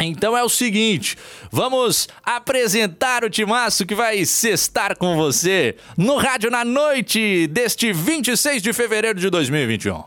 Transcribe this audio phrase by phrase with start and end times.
[0.00, 1.16] então é o seguinte,
[1.50, 8.62] vamos apresentar o timaço que vai sextar com você no rádio na noite deste 26
[8.62, 10.04] de fevereiro de 2021.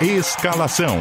[0.00, 1.00] Escalação.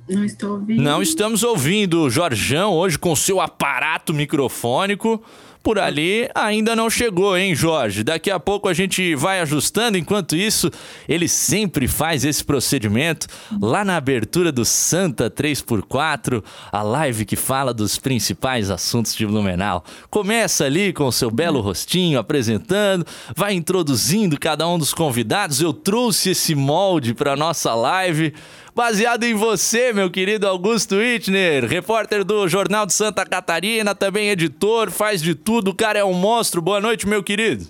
[0.07, 0.81] Não estou ouvindo.
[0.81, 5.23] Não estamos ouvindo o Jorjão hoje com seu aparato microfônico
[5.65, 8.03] por ali ainda não chegou, hein, Jorge?
[8.03, 9.97] Daqui a pouco a gente vai ajustando.
[9.97, 10.69] Enquanto isso,
[11.09, 13.25] ele sempre faz esse procedimento
[13.59, 19.83] lá na abertura do Santa 3x4, a live que fala dos principais assuntos de Blumenau.
[20.11, 23.03] Começa ali com o seu belo rostinho apresentando,
[23.35, 25.61] vai introduzindo cada um dos convidados.
[25.61, 28.35] Eu trouxe esse molde para nossa live
[28.75, 34.91] baseado em você, meu querido Augusto Wittner, repórter do Jornal de Santa Catarina, também editor,
[34.91, 36.62] faz de tudo, o cara é um monstro.
[36.62, 37.66] Boa noite, meu querido.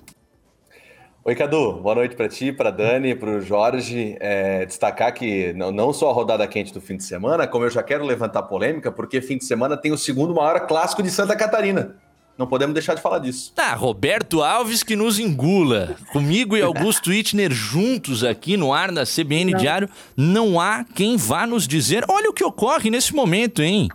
[1.24, 1.74] Oi, Cadu.
[1.74, 4.18] Boa noite para ti, para Dani, para o Jorge.
[4.20, 7.70] É, destacar que não, não só a rodada quente do fim de semana, como eu
[7.70, 11.36] já quero levantar polêmica, porque fim de semana tem o segundo maior clássico de Santa
[11.36, 11.96] Catarina.
[12.38, 13.53] Não podemos deixar de falar disso.
[13.56, 15.96] Ah, Roberto Alves que nos engula.
[16.12, 19.59] Comigo e Augusto Itner juntos aqui no ar da CBN não.
[19.59, 22.04] Diário, não há quem vá nos dizer.
[22.10, 23.88] Olha o que ocorre nesse momento, hein?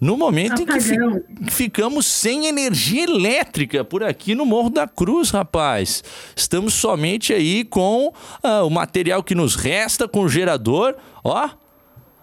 [0.00, 0.76] No momento Apagão.
[0.76, 0.80] em
[1.44, 6.04] que fi ficamos sem energia elétrica por aqui no Morro da Cruz, rapaz.
[6.36, 10.94] Estamos somente aí com uh, o material que nos resta, com o gerador.
[11.24, 11.48] Ó,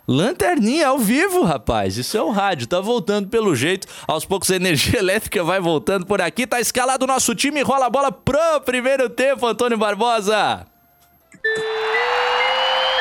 [0.07, 1.97] Lanterninha ao vivo, rapaz.
[1.97, 2.67] Isso é o rádio.
[2.67, 3.87] Tá voltando pelo jeito.
[4.07, 6.45] Aos poucos a energia elétrica vai voltando por aqui.
[6.45, 7.61] Tá escalado o nosso time.
[7.61, 10.65] Rola a bola pro primeiro tempo, Antônio Barbosa.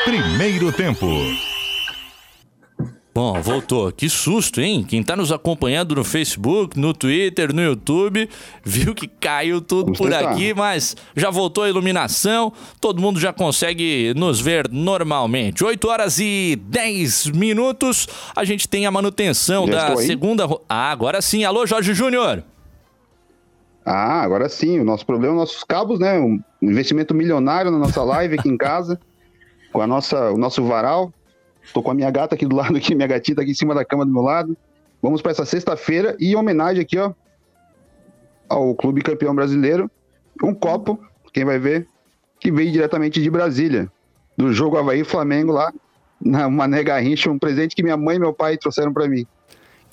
[0.05, 1.07] Primeiro tempo.
[3.17, 3.93] Bom, voltou.
[3.93, 4.83] Que susto, hein?
[4.85, 8.29] Quem tá nos acompanhando no Facebook, no Twitter, no YouTube,
[8.61, 10.31] viu que caiu tudo Vamos por tentar.
[10.31, 12.51] aqui, mas já voltou a iluminação,
[12.81, 15.63] todo mundo já consegue nos ver normalmente.
[15.63, 20.45] 8 horas e 10 minutos, a gente tem a manutenção Já da segunda.
[20.67, 21.45] Ah, agora sim.
[21.45, 22.43] Alô, Jorge Júnior.
[23.85, 24.77] Ah, agora sim.
[24.81, 26.19] O nosso problema, nossos cabos, né?
[26.19, 28.99] Um investimento milionário na nossa live aqui em casa,
[29.71, 31.13] com a nossa, o nosso varal.
[31.73, 33.83] Tô com a minha gata aqui do lado, aqui, minha gatita aqui em cima da
[33.85, 34.55] cama do meu lado.
[35.01, 37.13] Vamos para essa sexta-feira e em homenagem aqui, ó,
[38.49, 39.89] ao Clube Campeão Brasileiro,
[40.43, 40.99] um copo,
[41.33, 41.87] quem vai ver,
[42.39, 43.91] que veio diretamente de Brasília,
[44.37, 45.73] do jogo Havaí Flamengo lá,
[46.21, 49.25] na Mané Garrincha, um presente que minha mãe e meu pai trouxeram para mim.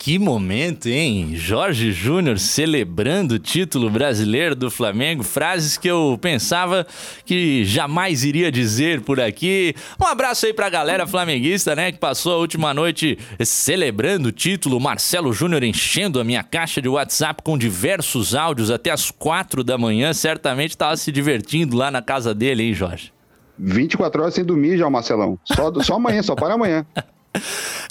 [0.04, 1.36] Que momento, hein?
[1.36, 5.22] Jorge Júnior celebrando o título brasileiro do Flamengo.
[5.22, 6.84] Frases que eu pensava
[7.24, 9.76] que jamais iria dizer por aqui.
[10.02, 11.92] Um abraço aí pra galera flamenguista, né?
[11.92, 14.80] Que passou a última noite celebrando o título.
[14.80, 19.78] Marcelo Júnior enchendo a minha caixa de WhatsApp com diversos áudios até as quatro da
[19.78, 20.12] manhã.
[20.12, 23.12] Certamente tava se divertindo lá na casa dele, hein, Jorge?
[23.56, 25.38] 24 horas sem dormir já, Marcelão.
[25.44, 26.84] Só, só amanhã, só para amanhã.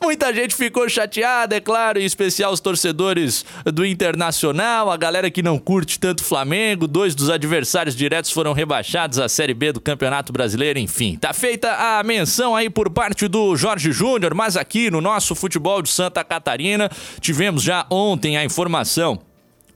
[0.02, 5.42] Muita gente ficou chateada, é claro, em especial os torcedores do Internacional, a galera que
[5.42, 9.82] não curte tanto o Flamengo, dois dos adversários diretos foram rebaixados à Série B do
[9.82, 11.18] Campeonato Brasileiro, enfim.
[11.20, 15.82] Tá feita a menção aí por parte do Jorge Júnior, mas aqui no nosso futebol
[15.82, 16.90] de Santa Catarina,
[17.20, 19.20] tivemos já ontem a informação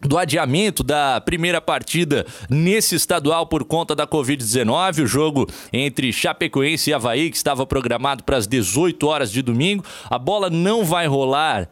[0.01, 6.89] do adiamento da primeira partida nesse estadual por conta da Covid-19, o jogo entre Chapecoense
[6.89, 9.83] e Havaí, que estava programado para as 18 horas de domingo.
[10.09, 11.69] A bola não vai rolar.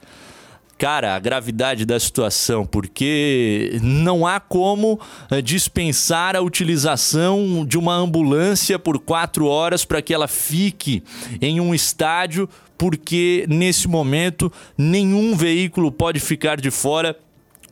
[0.77, 4.99] Cara, a gravidade da situação, porque não há como
[5.31, 11.01] eh, dispensar a utilização de uma ambulância por quatro horas para que ela fique
[11.39, 17.17] em um estádio, porque nesse momento nenhum veículo pode ficar de fora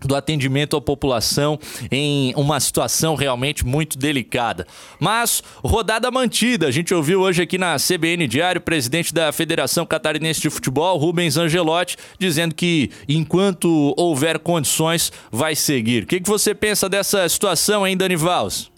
[0.05, 1.59] do atendimento à população
[1.91, 4.65] em uma situação realmente muito delicada.
[4.99, 6.67] Mas rodada mantida.
[6.67, 11.37] A gente ouviu hoje aqui na CBN Diário presidente da Federação Catarinense de Futebol, Rubens
[11.37, 16.03] Angelotti, dizendo que enquanto houver condições, vai seguir.
[16.03, 18.71] O que, que você pensa dessa situação, hein, Dani Vals?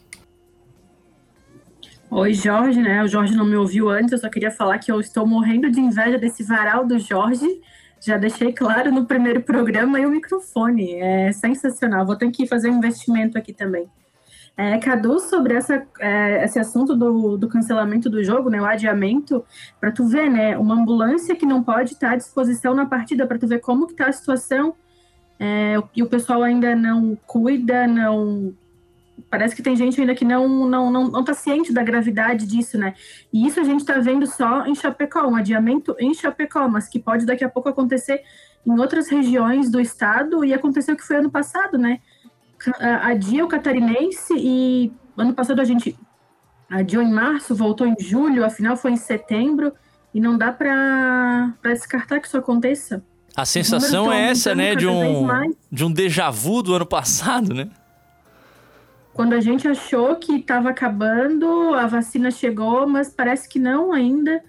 [2.09, 3.03] Oi, Jorge, né?
[3.03, 5.79] O Jorge não me ouviu antes, eu só queria falar que eu estou morrendo de
[5.79, 7.47] inveja desse varal do Jorge.
[8.03, 10.95] Já deixei claro no primeiro programa e o microfone.
[10.95, 12.05] É sensacional.
[12.05, 13.89] Vou ter que fazer um investimento aqui também.
[14.57, 19.43] É, Cadu, sobre essa, é, esse assunto do, do cancelamento do jogo, né, o adiamento,
[19.79, 23.39] para tu ver, né, uma ambulância que não pode estar à disposição na partida, para
[23.39, 24.75] tu ver como que tá a situação,
[25.39, 28.53] é, e o pessoal ainda não cuida, não
[29.29, 32.77] parece que tem gente ainda que não não não, não tá ciente da gravidade disso,
[32.77, 32.93] né?
[33.31, 36.99] E isso a gente está vendo só em Chapecó, um adiamento em Chapecó, mas que
[36.99, 38.21] pode daqui a pouco acontecer
[38.65, 41.99] em outras regiões do estado e aconteceu o que foi ano passado, né?
[43.01, 45.97] Adia o catarinense e ano passado a gente
[46.69, 49.73] adiou em março, voltou em julho, afinal foi em setembro
[50.13, 53.03] e não dá para descartar que isso aconteça.
[53.35, 55.27] A sensação é essa, né, de um
[55.71, 57.69] de um déjà vu do ano passado, né?
[59.13, 64.43] Quando a gente achou que estava acabando, a vacina chegou, mas parece que não ainda.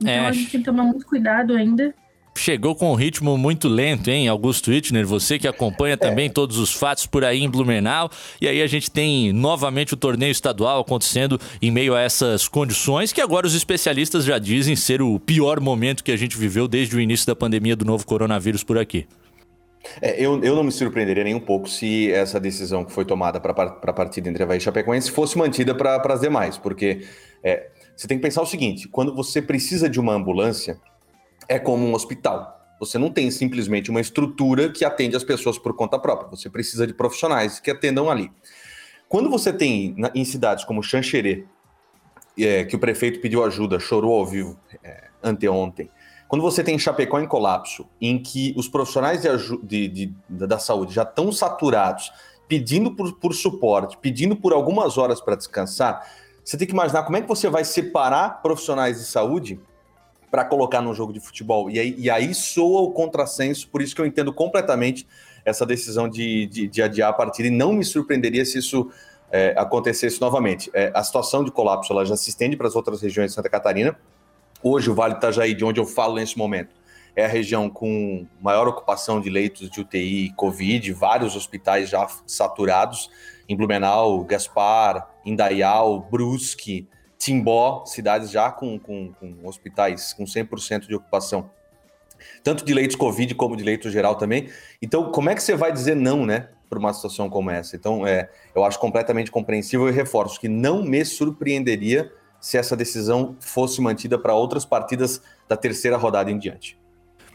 [0.00, 1.94] Então É, a gente tem que tomar muito cuidado ainda.
[2.36, 5.06] Chegou com um ritmo muito lento, hein, Augusto Wittner?
[5.06, 8.10] Você que acompanha também todos os fatos por aí em Blumenau.
[8.40, 13.12] E aí a gente tem novamente o torneio estadual acontecendo em meio a essas condições
[13.12, 16.96] que agora os especialistas já dizem ser o pior momento que a gente viveu desde
[16.96, 19.06] o início da pandemia do novo coronavírus por aqui.
[20.00, 23.40] É, eu, eu não me surpreenderia nem um pouco se essa decisão que foi tomada
[23.40, 27.06] para a partida entre Havaí e Chapecoense fosse mantida para as demais, porque
[27.42, 30.80] é, você tem que pensar o seguinte: quando você precisa de uma ambulância,
[31.48, 32.52] é como um hospital.
[32.80, 36.28] Você não tem simplesmente uma estrutura que atende as pessoas por conta própria.
[36.30, 38.30] Você precisa de profissionais que atendam ali.
[39.08, 41.44] Quando você tem em cidades como Xanxerê,
[42.38, 45.88] é, que o prefeito pediu ajuda, chorou ao vivo é, anteontem,
[46.34, 49.28] quando você tem Chapecó em colapso, em que os profissionais de,
[49.62, 52.12] de, de, da saúde já estão saturados,
[52.48, 56.04] pedindo por, por suporte, pedindo por algumas horas para descansar,
[56.44, 59.60] você tem que imaginar como é que você vai separar profissionais de saúde
[60.28, 61.70] para colocar num jogo de futebol.
[61.70, 65.06] E aí, e aí soa o contrassenso, por isso que eu entendo completamente
[65.44, 68.90] essa decisão de, de, de adiar a partida, e não me surpreenderia se isso
[69.30, 70.68] é, acontecesse novamente.
[70.74, 73.48] É, a situação de colapso ela já se estende para as outras regiões de Santa
[73.48, 73.96] Catarina,
[74.66, 76.74] Hoje, o Vale Itajaí, de onde eu falo nesse momento,
[77.14, 83.10] é a região com maior ocupação de leitos de UTI Covid, vários hospitais já saturados,
[83.46, 90.94] em Blumenau, Gaspar, Indaial, Brusque, Timbó, cidades já com, com, com hospitais com 100% de
[90.94, 91.50] ocupação.
[92.42, 94.48] tanto de leitos Covid como de leito geral também.
[94.80, 97.76] Então, como é que você vai dizer não, né, para uma situação como essa?
[97.76, 102.10] Então, é, eu acho completamente compreensível e reforço que não me surpreenderia
[102.44, 106.78] se essa decisão fosse mantida para outras partidas da terceira rodada em diante.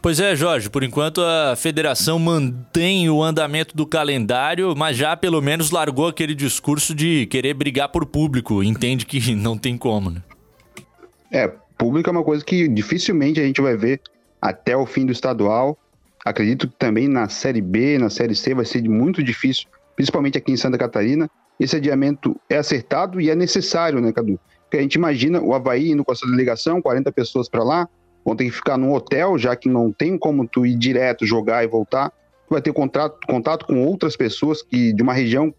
[0.00, 5.42] Pois é, Jorge, por enquanto a federação mantém o andamento do calendário, mas já pelo
[5.42, 8.62] menos largou aquele discurso de querer brigar por público.
[8.62, 10.22] Entende que não tem como, né?
[11.28, 14.00] É, público é uma coisa que dificilmente a gente vai ver
[14.40, 15.76] até o fim do estadual.
[16.24, 20.52] Acredito que também na Série B, na Série C, vai ser muito difícil, principalmente aqui
[20.52, 21.28] em Santa Catarina.
[21.58, 24.38] Esse adiamento é acertado e é necessário, né, Cadu?
[24.70, 27.88] Porque a gente imagina o Havaí indo com essa delegação, 40 pessoas para lá,
[28.24, 31.64] vão ter que ficar no hotel, já que não tem como tu ir direto, jogar
[31.64, 32.10] e voltar.
[32.10, 35.52] Tu vai ter contato, contato com outras pessoas que de uma região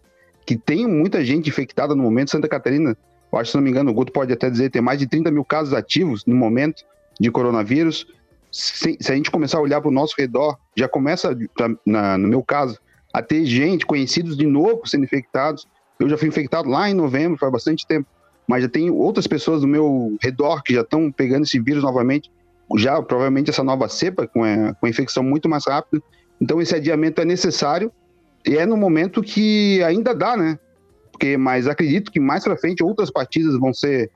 [0.46, 2.30] que tem muita gente infectada no momento.
[2.30, 2.96] Santa Catarina,
[3.30, 5.30] eu acho, se não me engano, o Guto pode até dizer, tem mais de 30
[5.30, 6.82] mil casos ativos no momento
[7.20, 8.06] de coronavírus.
[8.50, 11.36] Se, se a gente começar a olhar para o nosso redor, já começa,
[11.84, 12.78] na, no meu caso,
[13.12, 15.68] a ter gente, conhecidos de novo sendo infectados.
[16.00, 18.08] Eu já fui infectado lá em novembro, faz bastante tempo,
[18.48, 22.30] mas já tem outras pessoas do meu redor que já estão pegando esse vírus novamente
[22.76, 26.02] já provavelmente essa nova cepa com a, com a infecção muito mais rápida.
[26.40, 27.92] Então esse adiamento é necessário
[28.46, 30.58] e é no momento que ainda dá, né?
[31.10, 34.10] Porque, mas acredito que mais para frente outras partidas vão ser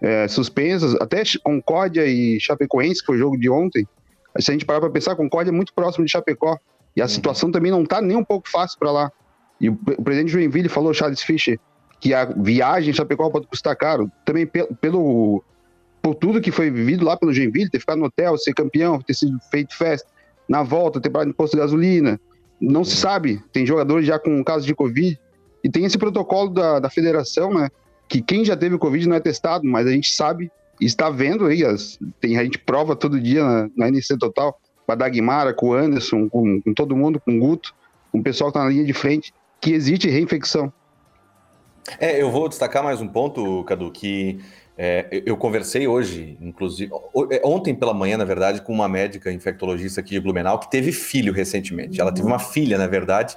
[0.00, 3.86] é, suspensas, até Concórdia e Chapecoense, que foi o jogo de ontem.
[4.38, 6.58] Se a gente parar para pensar, Concórdia é muito próximo de Chapecó
[6.94, 7.08] e a uhum.
[7.08, 9.12] situação também não está nem um pouco fácil para lá.
[9.60, 11.58] E o, o presidente Joinville falou, Charles Fischer,
[12.02, 15.44] que a viagem em Chapecó pode custar caro, também pelo, pelo
[16.02, 19.14] por tudo que foi vivido lá pelo Joinville, ter ficado no hotel, ser campeão, ter
[19.14, 20.10] sido feito festa,
[20.48, 22.20] na volta, ter parado em posto de gasolina.
[22.60, 25.16] Não se sabe, tem jogadores já com casos de Covid,
[25.62, 27.68] e tem esse protocolo da, da federação, né?
[28.08, 31.64] Que quem já teve Covid não é testado, mas a gente sabe está vendo aí,
[31.64, 35.68] as, tem, a gente prova todo dia na, na NC Total, com a Dagmara, com
[35.68, 37.72] o Anderson, com, com todo mundo, com o Guto,
[38.10, 40.72] com o pessoal que está na linha de frente, que existe reinfecção.
[41.98, 44.38] É, eu vou destacar mais um ponto, Cadu, que
[44.76, 46.92] é, eu conversei hoje, inclusive,
[47.30, 50.92] é, ontem pela manhã, na verdade, com uma médica infectologista aqui de Blumenau que teve
[50.92, 52.00] filho recentemente.
[52.00, 53.36] Ela teve uma filha, na verdade,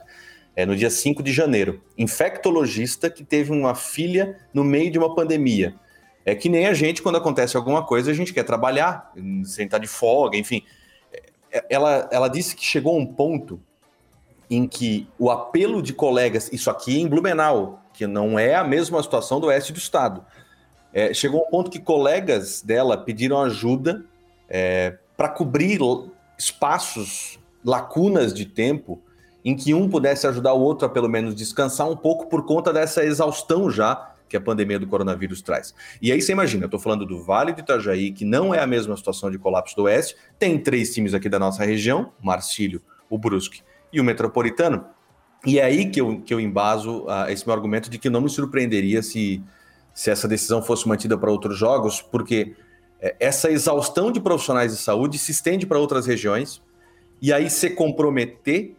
[0.56, 1.82] é, no dia 5 de janeiro.
[1.98, 5.76] Infectologista que teve uma filha no meio de uma pandemia.
[6.24, 9.12] É que nem a gente, quando acontece alguma coisa, a gente quer trabalhar,
[9.44, 10.64] sem estar de folga, enfim.
[11.52, 13.60] É, ela, ela disse que chegou a um ponto
[14.50, 19.02] em que o apelo de colegas, isso aqui em Blumenau, que não é a mesma
[19.02, 20.26] situação do oeste do estado,
[20.94, 24.06] é, chegou um ponto que colegas dela pediram ajuda
[24.50, 25.80] é, para cobrir
[26.38, 29.02] espaços, lacunas de tempo
[29.44, 32.74] em que um pudesse ajudar o outro a pelo menos descansar um pouco por conta
[32.74, 35.74] dessa exaustão já que a pandemia do coronavírus traz.
[36.02, 38.68] E aí você imagina, eu estou falando do Vale do Itajaí, que não é a
[38.68, 43.18] mesma situação de colapso do Oeste, tem três times aqui da nossa região, Marcílio, o
[43.18, 43.62] Brusque
[43.94, 44.86] e o Metropolitano,
[45.46, 48.22] e é aí que eu, que eu embaso uh, esse meu argumento de que não
[48.22, 49.44] me surpreenderia se
[49.96, 52.54] se essa decisão fosse mantida para outros jogos, porque
[53.00, 56.62] é, essa exaustão de profissionais de saúde se estende para outras regiões,
[57.22, 58.76] e aí se comprometer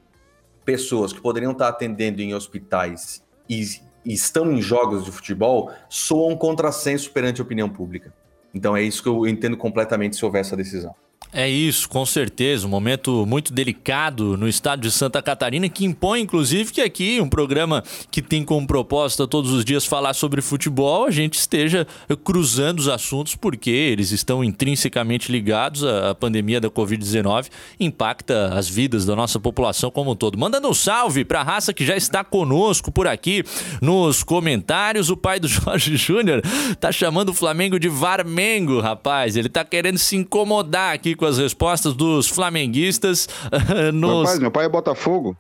[0.62, 3.62] pessoas que poderiam estar atendendo em hospitais e,
[4.04, 8.12] e estão em jogos de futebol soa um contrassenso perante a opinião pública.
[8.52, 10.94] Então é isso que eu entendo completamente se houver essa decisão.
[11.38, 12.66] É isso, com certeza.
[12.66, 17.28] Um momento muito delicado no estado de Santa Catarina, que impõe, inclusive, que aqui, um
[17.28, 21.86] programa que tem como proposta todos os dias falar sobre futebol, a gente esteja
[22.24, 29.04] cruzando os assuntos, porque eles estão intrinsecamente ligados à pandemia da Covid-19, impacta as vidas
[29.04, 30.38] da nossa população como um todo.
[30.38, 33.44] Mandando um salve para a raça que já está conosco por aqui
[33.82, 35.10] nos comentários.
[35.10, 36.40] O pai do Jorge Júnior
[36.80, 39.36] tá chamando o Flamengo de Varmengo, rapaz.
[39.36, 43.28] Ele tá querendo se incomodar aqui com as respostas dos flamenguistas.
[43.92, 44.24] nos...
[44.24, 45.36] Rapaz, meu pai é Botafogo.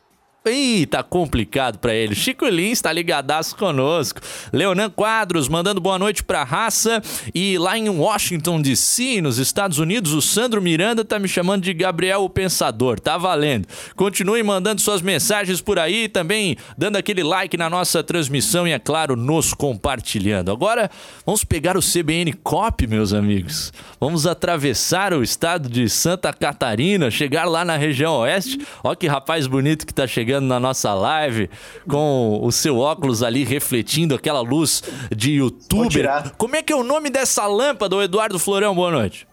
[0.50, 2.14] Ih, tá complicado para ele.
[2.14, 4.20] Chico Lins tá ligadaço conosco.
[4.52, 7.02] Leonan Quadros mandando boa noite pra raça.
[7.34, 11.72] E lá em Washington DC, nos Estados Unidos, o Sandro Miranda tá me chamando de
[11.72, 13.00] Gabriel o Pensador.
[13.00, 13.66] Tá valendo.
[13.94, 18.78] Continue mandando suas mensagens por aí, também dando aquele like na nossa transmissão e, é
[18.78, 20.50] claro, nos compartilhando.
[20.50, 20.90] Agora,
[21.24, 23.72] vamos pegar o CBN Cop, meus amigos.
[23.98, 28.58] Vamos atravessar o estado de Santa Catarina, chegar lá na região oeste.
[28.84, 31.50] Ó que rapaz bonito que tá chegando na nossa live
[31.88, 34.82] com o seu óculos ali refletindo aquela luz
[35.14, 36.32] de youtuber.
[36.36, 38.74] Como é que é o nome dessa lâmpada, Eduardo Florão?
[38.74, 39.26] Boa noite.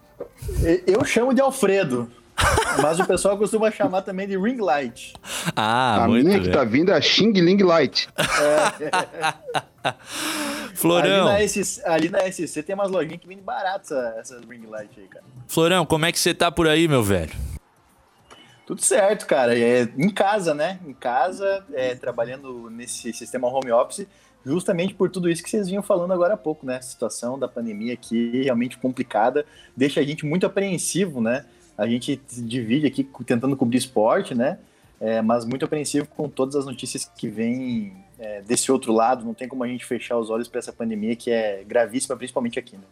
[0.87, 2.09] Eu chamo de Alfredo.
[2.81, 5.13] Mas o pessoal costuma chamar também de ring light.
[5.55, 6.41] Ah, a minha bem.
[6.41, 8.09] que tá vindo é a Xing Ling Light.
[8.17, 9.93] É.
[10.73, 11.27] Florão.
[11.27, 14.65] Ali na, SC, ali na SC tem umas lojinhas que vendem barato essa, essa ring
[14.65, 15.23] light aí, cara.
[15.47, 17.31] Florão, como é que você tá por aí, meu velho?
[18.73, 19.55] Tudo certo, cara.
[19.55, 20.79] É em casa, né?
[20.83, 24.07] Em casa, é, trabalhando nesse sistema home office,
[24.43, 26.77] justamente por tudo isso que vocês vinham falando agora há pouco, né?
[26.77, 29.45] A situação da pandemia aqui realmente complicada,
[29.77, 31.45] deixa a gente muito apreensivo, né?
[31.77, 34.57] A gente divide aqui tentando cobrir esporte, né?
[34.99, 39.23] É, mas muito apreensivo com todas as notícias que vêm é, desse outro lado.
[39.23, 42.57] Não tem como a gente fechar os olhos para essa pandemia que é gravíssima, principalmente
[42.57, 42.85] aqui, né?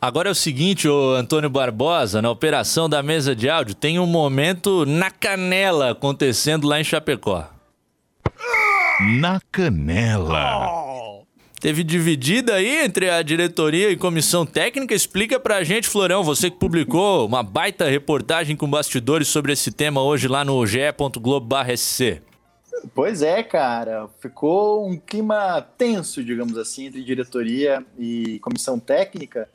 [0.00, 4.06] Agora é o seguinte, ô Antônio Barbosa, na operação da mesa de áudio, tem um
[4.06, 7.50] momento na canela acontecendo lá em Chapecó.
[9.20, 11.24] Na canela.
[11.60, 14.94] Teve dividida aí entre a diretoria e comissão técnica.
[14.94, 20.00] Explica pra gente, Florão, você que publicou uma baita reportagem com bastidores sobre esse tema
[20.00, 22.22] hoje lá no ge.globo.sc.
[22.94, 24.08] Pois é, cara.
[24.20, 29.48] Ficou um clima tenso, digamos assim, entre diretoria e comissão técnica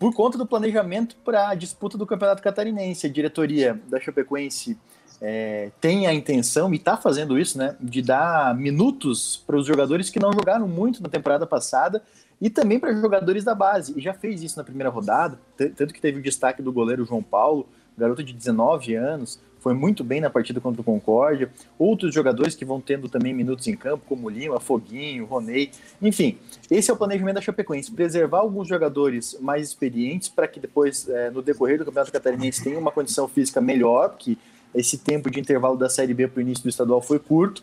[0.00, 3.06] por conta do planejamento para a disputa do Campeonato Catarinense.
[3.06, 4.78] A diretoria da Chapecoense
[5.20, 10.08] é, tem a intenção, e está fazendo isso, né, de dar minutos para os jogadores
[10.08, 12.02] que não jogaram muito na temporada passada
[12.40, 13.92] e também para jogadores da base.
[13.94, 15.38] E já fez isso na primeira rodada,
[15.76, 20.02] tanto que teve o destaque do goleiro João Paulo, garoto de 19 anos, foi muito
[20.02, 21.50] bem na partida contra o Concórdia.
[21.78, 25.70] Outros jogadores que vão tendo também minutos em campo, como Lima, Foguinho, Ronei.
[26.00, 26.38] Enfim,
[26.70, 31.30] esse é o planejamento da Chapecoense: preservar alguns jogadores mais experientes para que depois, é,
[31.30, 34.36] no decorrer do Campeonato Catarinense, tenha uma condição física melhor, porque
[34.74, 37.62] esse tempo de intervalo da Série B para o início do estadual foi curto.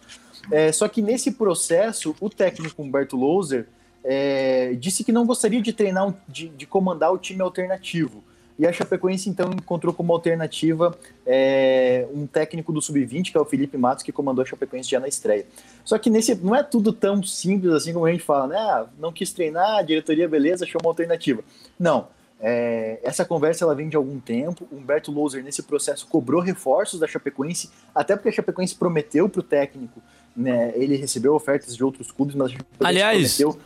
[0.51, 3.67] É, só que nesse processo, o técnico Humberto Louser
[4.03, 8.23] é, disse que não gostaria de treinar, de, de comandar o time alternativo
[8.59, 13.45] e a Chapecoense, então, encontrou como alternativa é, um técnico do Sub-20, que é o
[13.45, 15.45] Felipe Matos, que comandou a Chapecoense já na estreia.
[15.85, 18.57] Só que nesse não é tudo tão simples assim como a gente fala, né?
[18.57, 21.43] Ah, não quis treinar, a diretoria, beleza, achou uma alternativa.
[21.79, 22.07] Não.
[22.39, 24.67] É, essa conversa ela vem de algum tempo.
[24.71, 29.39] O Humberto Louser, nesse processo, cobrou reforços da Chapecoense, até porque a Chapecoense prometeu para
[29.39, 30.01] o técnico,
[30.35, 33.61] né, ele recebeu ofertas de outros clubes, mas a Chapecoense Aliás, prometeu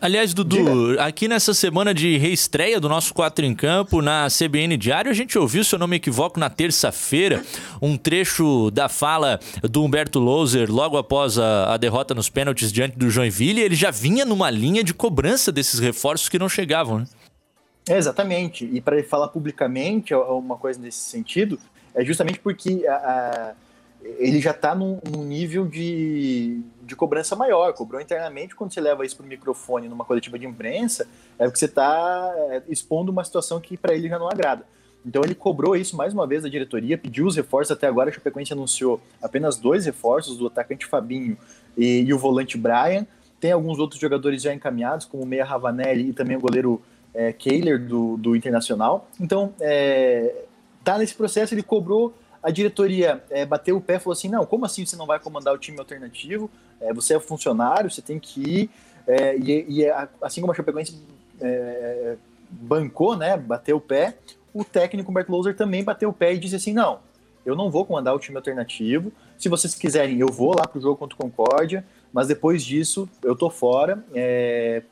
[0.00, 1.04] Aliás, Dudu, Diga.
[1.04, 5.38] aqui nessa semana de reestreia do nosso Quatro em Campo na CBN Diário, a gente
[5.38, 7.42] ouviu, se eu não me equivoco, na terça-feira,
[7.82, 12.96] um trecho da fala do Humberto Louser logo após a, a, derrota nos pênaltis diante
[12.96, 13.60] do Joinville.
[13.60, 17.06] Ele já vinha numa linha de cobrança desses reforços que não chegavam, né?
[17.86, 18.64] É, exatamente.
[18.72, 21.60] E para ele falar publicamente uma coisa nesse sentido,
[21.94, 23.52] é justamente porque a, a,
[24.18, 27.72] ele já está num, num nível de de cobrança maior.
[27.72, 31.58] Cobrou internamente, quando você leva isso para o microfone numa coletiva de imprensa, é porque
[31.58, 34.66] você está é, expondo uma situação que para ele já não agrada.
[35.06, 37.74] Então ele cobrou isso mais uma vez da diretoria, pediu os reforços.
[37.74, 41.38] Até agora a Chapecoense anunciou apenas dois reforços, do atacante Fabinho
[41.76, 43.06] e, e o volante Brian.
[43.38, 46.82] Tem alguns outros jogadores já encaminhados, como o Meia Ravanelli e também o goleiro
[47.14, 49.08] é, Kehler do, do Internacional.
[49.18, 50.44] Então, é,
[50.84, 54.46] tá nesse processo, ele cobrou a diretoria é, bateu o pé e falou assim: não,
[54.46, 56.50] como assim você não vai comandar o time alternativo?
[56.80, 58.70] É, você é funcionário, você tem que ir.
[59.06, 61.02] É, e, e, é, assim como a Chapecoense
[61.40, 62.16] é,
[62.50, 64.16] bancou, né, bateu o pé,
[64.52, 67.00] o técnico Bert Loser também bateu o pé e disse assim: não,
[67.44, 69.12] eu não vou comandar o time alternativo.
[69.38, 73.34] Se vocês quiserem, eu vou lá pro jogo contra o Concórdia, mas depois disso eu
[73.34, 74.04] tô fora.
[74.14, 74.82] É,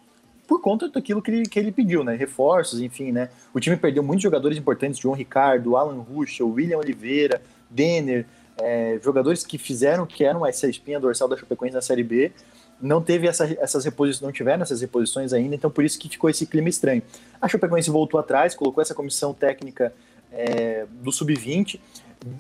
[0.47, 2.17] por conta daquilo que ele, que ele pediu, né?
[2.17, 3.29] Reforços, enfim, né?
[3.53, 8.25] O time perdeu muitos jogadores importantes, João Ricardo, Alan Ruschel, William Oliveira, Denner,
[8.61, 12.33] é, jogadores que fizeram, que eram essa espinha dorsal da Chapecoense na Série B,
[12.81, 16.31] não teve essa, essas reposições, não tiveram essas reposições ainda, então por isso que ficou
[16.31, 17.03] esse clima estranho.
[17.41, 19.93] A Chapecoense voltou atrás, colocou essa comissão técnica
[20.33, 21.81] é, do Sub-20,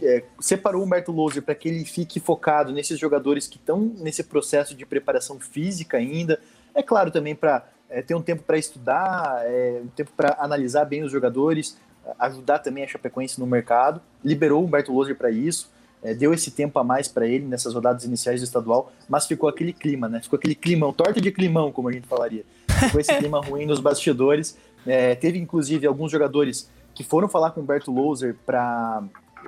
[0.02, 4.22] é, separou o Humberto Louser para que ele fique focado nesses jogadores que estão nesse
[4.22, 6.40] processo de preparação física ainda,
[6.74, 10.84] é claro também para é, ter um tempo para estudar, é, um tempo para analisar
[10.84, 11.76] bem os jogadores,
[12.18, 14.00] ajudar também a Chapecoense no mercado.
[14.24, 15.70] Liberou o Humberto Loser para isso,
[16.02, 19.48] é, deu esse tempo a mais para ele nessas rodadas iniciais do estadual, mas ficou
[19.48, 20.20] aquele clima, né?
[20.22, 22.44] Ficou aquele climão, torta de climão, como a gente falaria.
[22.68, 24.56] Ficou esse clima ruim nos bastidores.
[24.86, 29.02] É, teve inclusive alguns jogadores que foram falar com o Humberto Loser para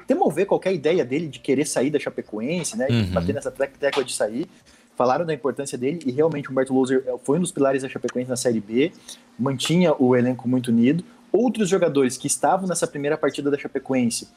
[0.06, 2.86] demover qualquer ideia dele de querer sair da Chapecoense, né?
[2.90, 3.12] Uhum.
[3.12, 4.48] Bater nessa tecla de sair
[4.96, 7.88] falaram da importância dele e realmente o Humberto Loser é, foi um dos pilares da
[7.88, 8.92] Chapecoense na Série B,
[9.38, 11.02] mantinha o elenco muito unido.
[11.32, 14.28] Outros jogadores que estavam nessa primeira partida da Chapecoense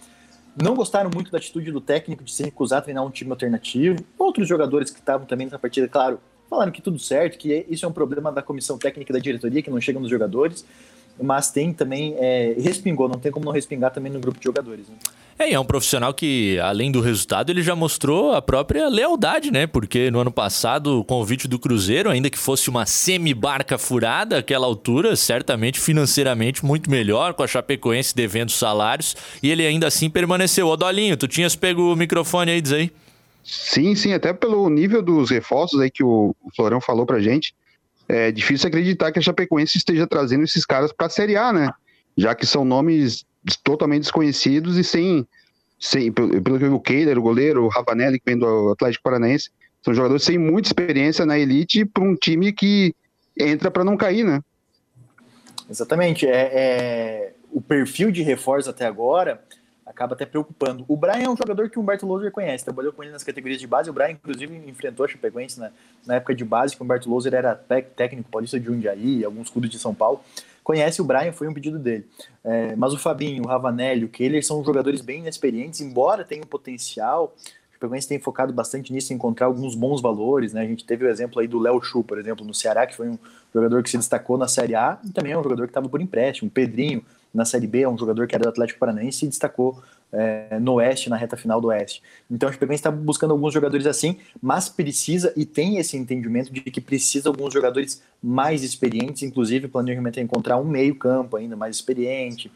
[0.61, 4.03] não gostaram muito da atitude do técnico de se recusar a treinar um time alternativo.
[4.17, 7.89] Outros jogadores que estavam também nessa partida, claro, falaram que tudo certo, que isso é
[7.89, 10.65] um problema da comissão técnica da diretoria, que não chega nos jogadores.
[11.21, 14.87] Mas tem também, é, respingou, não tem como não respingar também no grupo de jogadores.
[14.87, 14.95] Né?
[15.37, 19.51] É, e é um profissional que, além do resultado, ele já mostrou a própria lealdade,
[19.51, 19.65] né?
[19.65, 24.67] Porque no ano passado, o convite do Cruzeiro, ainda que fosse uma semi-barca furada àquela
[24.67, 30.67] altura, certamente financeiramente muito melhor, com a Chapecoense devendo salários, e ele ainda assim permaneceu.
[30.67, 32.91] Ô Dolinho, tu tinhas pego o microfone aí, diz aí.
[33.43, 37.53] Sim, sim, até pelo nível dos reforços aí que o Florão falou pra gente,
[38.07, 41.71] é difícil acreditar que a Chapecoense esteja trazendo esses caras pra Série A, né?
[42.17, 43.25] Já que são nomes
[43.63, 45.27] totalmente desconhecidos e sem,
[45.79, 49.03] sem pelo que eu vi, o Keiler, o goleiro, o Ravanelli, que vem do Atlético
[49.03, 49.49] Paranaense,
[49.81, 52.95] são jogadores sem muita experiência na elite para um time que
[53.37, 54.41] entra para não cair, né?
[55.69, 56.25] Exatamente.
[56.25, 59.43] É, é, o perfil de reforço até agora
[59.85, 60.85] acaba até preocupando.
[60.87, 63.59] O Brian é um jogador que o Humberto Loser conhece, trabalhou com ele nas categorias
[63.59, 63.89] de base.
[63.89, 65.71] O Brian, inclusive, enfrentou a Chapecoense na,
[66.05, 69.69] na época de base, que o Humberto Loser era técnico paulista de Jundiaí, alguns clubes
[69.69, 70.21] de São Paulo
[70.63, 72.07] conhece o Brian, foi um pedido dele.
[72.43, 77.35] É, mas o Fabinho, o Ravanelli, o Kehler são jogadores bem inexperientes, embora tenham potencial.
[77.69, 80.53] O Chapecoense tem focado bastante nisso, em encontrar alguns bons valores.
[80.53, 80.61] Né?
[80.61, 83.09] A gente teve o exemplo aí do Léo Chu, por exemplo, no Ceará, que foi
[83.09, 83.19] um
[83.53, 86.01] jogador que se destacou na Série A e também é um jogador que estava por
[86.01, 86.47] empréstimo.
[86.47, 89.81] O Pedrinho, na Série B, é um jogador que era do Atlético Paranaense e destacou
[90.11, 92.03] é, no Oeste, na reta final do Oeste.
[92.29, 96.61] Então, o Chapecoense está buscando alguns jogadores assim, mas precisa e tem esse entendimento de
[96.61, 101.55] que precisa alguns jogadores mais experientes, inclusive o planejamento é encontrar um meio campo ainda
[101.55, 102.51] mais experiente,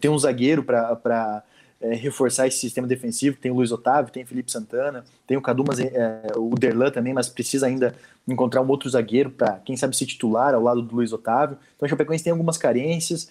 [0.00, 1.44] tem um zagueiro para
[1.82, 3.36] é, reforçar esse sistema defensivo.
[3.36, 6.90] Tem o Luiz Otávio, tem o Felipe Santana, tem o Cadu, mas, é, o Derlan
[6.90, 7.94] também, mas precisa ainda
[8.26, 11.58] encontrar um outro zagueiro para, quem sabe, se titular ao lado do Luiz Otávio.
[11.76, 13.28] Então o Chapecoense tem algumas carências,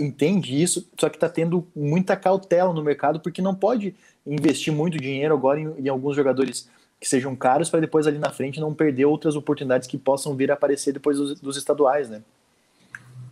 [0.00, 3.94] entende isso, só que está tendo muita cautela no mercado porque não pode
[4.26, 6.68] investir muito dinheiro agora em, em alguns jogadores
[7.00, 10.50] que sejam caros para depois ali na frente não perder outras oportunidades que possam vir
[10.50, 12.22] a aparecer depois dos, dos estaduais, né?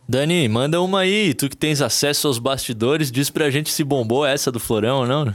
[0.09, 1.33] Dani, manda uma aí.
[1.35, 5.07] Tu que tens acesso aos bastidores, diz pra gente se bombou essa do Florão ou
[5.07, 5.25] não.
[5.25, 5.33] Né?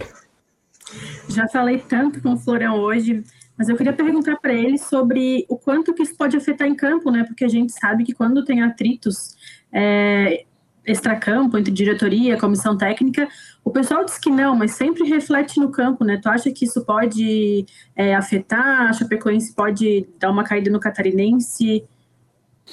[1.30, 3.24] Já falei tanto com o Florão hoje,
[3.58, 7.12] mas eu queria perguntar para ele sobre o quanto que isso pode afetar em campo,
[7.12, 7.24] né?
[7.24, 9.36] Porque a gente sabe que quando tem atritos
[9.72, 10.46] é,
[10.86, 13.28] extracampo, entre diretoria, comissão técnica,
[13.64, 16.18] o pessoal diz que não, mas sempre reflete no campo, né?
[16.22, 18.90] Tu acha que isso pode é, afetar?
[18.90, 21.84] A Chapecoense pode dar uma caída no catarinense?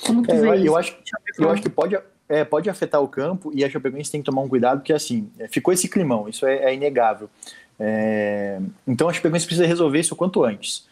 [0.05, 0.67] Como é, vê eu, isso?
[0.67, 0.97] Eu acho,
[1.39, 4.43] eu acho que pode, é, pode afetar o campo e a Chapecoense tem que tomar
[4.43, 7.29] um cuidado, porque assim, é, ficou esse climão, isso é, é inegável.
[7.79, 10.87] É, então a Chapecoense precisa resolver isso o quanto antes.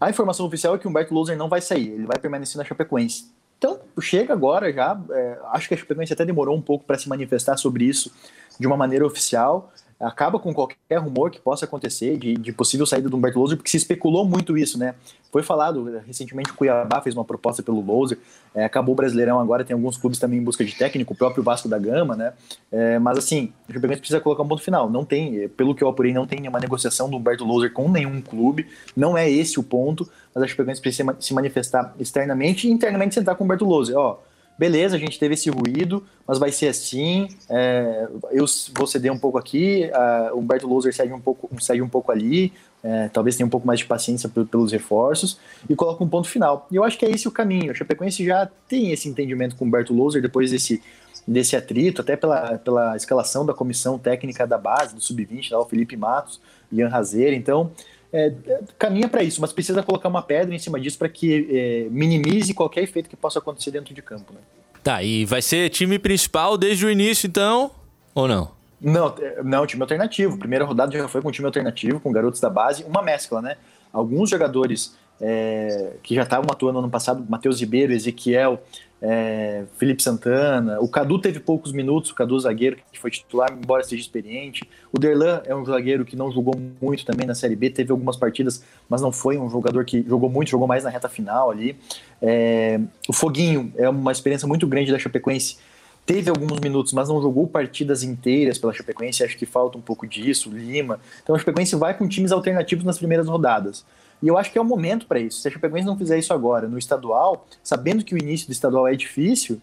[0.00, 2.64] A informação oficial é que o Humberto Loser não vai sair, ele vai permanecer na
[2.64, 3.32] Chapecoense.
[3.56, 5.00] Então, chega agora já.
[5.10, 8.12] É, acho que a Chapecoense até demorou um pouco para se manifestar sobre isso
[8.58, 13.08] de uma maneira oficial acaba com qualquer rumor que possa acontecer de, de possível saída
[13.08, 14.94] do Humberto Louser, porque se especulou muito isso, né?
[15.30, 18.18] Foi falado, recentemente o Cuiabá fez uma proposta pelo Louser,
[18.54, 21.42] é, acabou o Brasileirão agora, tem alguns clubes também em busca de técnico, o próprio
[21.42, 22.32] Vasco da Gama, né?
[22.70, 25.88] É, mas assim, o Chapecoense precisa colocar um ponto final, não tem, pelo que eu
[25.88, 29.62] apurei, não tem nenhuma negociação do Humberto Louser com nenhum clube, não é esse o
[29.62, 33.96] ponto, mas a Chapecoense precisa se manifestar externamente e internamente sentar com o Humberto Louser,
[33.96, 34.18] ó,
[34.58, 37.28] beleza, a gente teve esse ruído, mas vai ser assim.
[37.48, 38.44] É, eu
[38.76, 39.90] vou ceder um pouco aqui,
[40.32, 43.66] o Humberto Loser cede um pouco, cede um pouco ali, é, talvez tenha um pouco
[43.66, 45.38] mais de paciência pelos reforços,
[45.68, 46.66] e coloca um ponto final.
[46.70, 47.70] E eu acho que é esse o caminho.
[47.70, 50.82] A Chapecoense já tem esse entendimento com o Humberto Loser depois desse,
[51.26, 55.66] desse atrito, até pela, pela escalação da comissão técnica da base, do Sub-20, lá, o
[55.66, 56.40] Felipe Matos,
[56.70, 57.34] Ian Razeira.
[57.34, 57.70] Então,
[58.16, 58.32] é,
[58.78, 62.54] caminha para isso, mas precisa colocar uma pedra em cima disso para que é, minimize
[62.54, 64.32] qualquer efeito que possa acontecer dentro de campo.
[64.32, 64.38] Né?
[64.84, 67.72] Tá, e vai ser time principal desde o início, então,
[68.14, 68.52] ou não?
[68.80, 70.38] Não, é, não, time alternativo.
[70.38, 73.56] Primeira rodada já foi com time alternativo, com garotos da base, uma mescla, né?
[73.92, 78.62] Alguns jogadores é, que já estavam atuando ano passado, Matheus Ribeiro, Ezequiel,
[79.06, 80.80] é, Felipe Santana.
[80.80, 84.66] O Cadu teve poucos minutos, o Cadu zagueiro, que foi titular, embora seja experiente.
[84.90, 88.16] O Derlan é um zagueiro que não jogou muito também na Série B, teve algumas
[88.16, 91.76] partidas, mas não foi um jogador que jogou muito, jogou mais na reta final ali.
[92.22, 95.58] É, o Foguinho é uma experiência muito grande da Chapecoense.
[96.06, 100.06] Teve alguns minutos, mas não jogou partidas inteiras pela Chapecoense, acho que falta um pouco
[100.06, 100.98] disso, Lima.
[101.22, 103.84] Então a Chapecoense vai com times alternativos nas primeiras rodadas.
[104.22, 105.40] E eu acho que é o momento para isso.
[105.40, 108.88] Se a Chapecoense não fizer isso agora, no estadual, sabendo que o início do estadual
[108.88, 109.60] é difícil,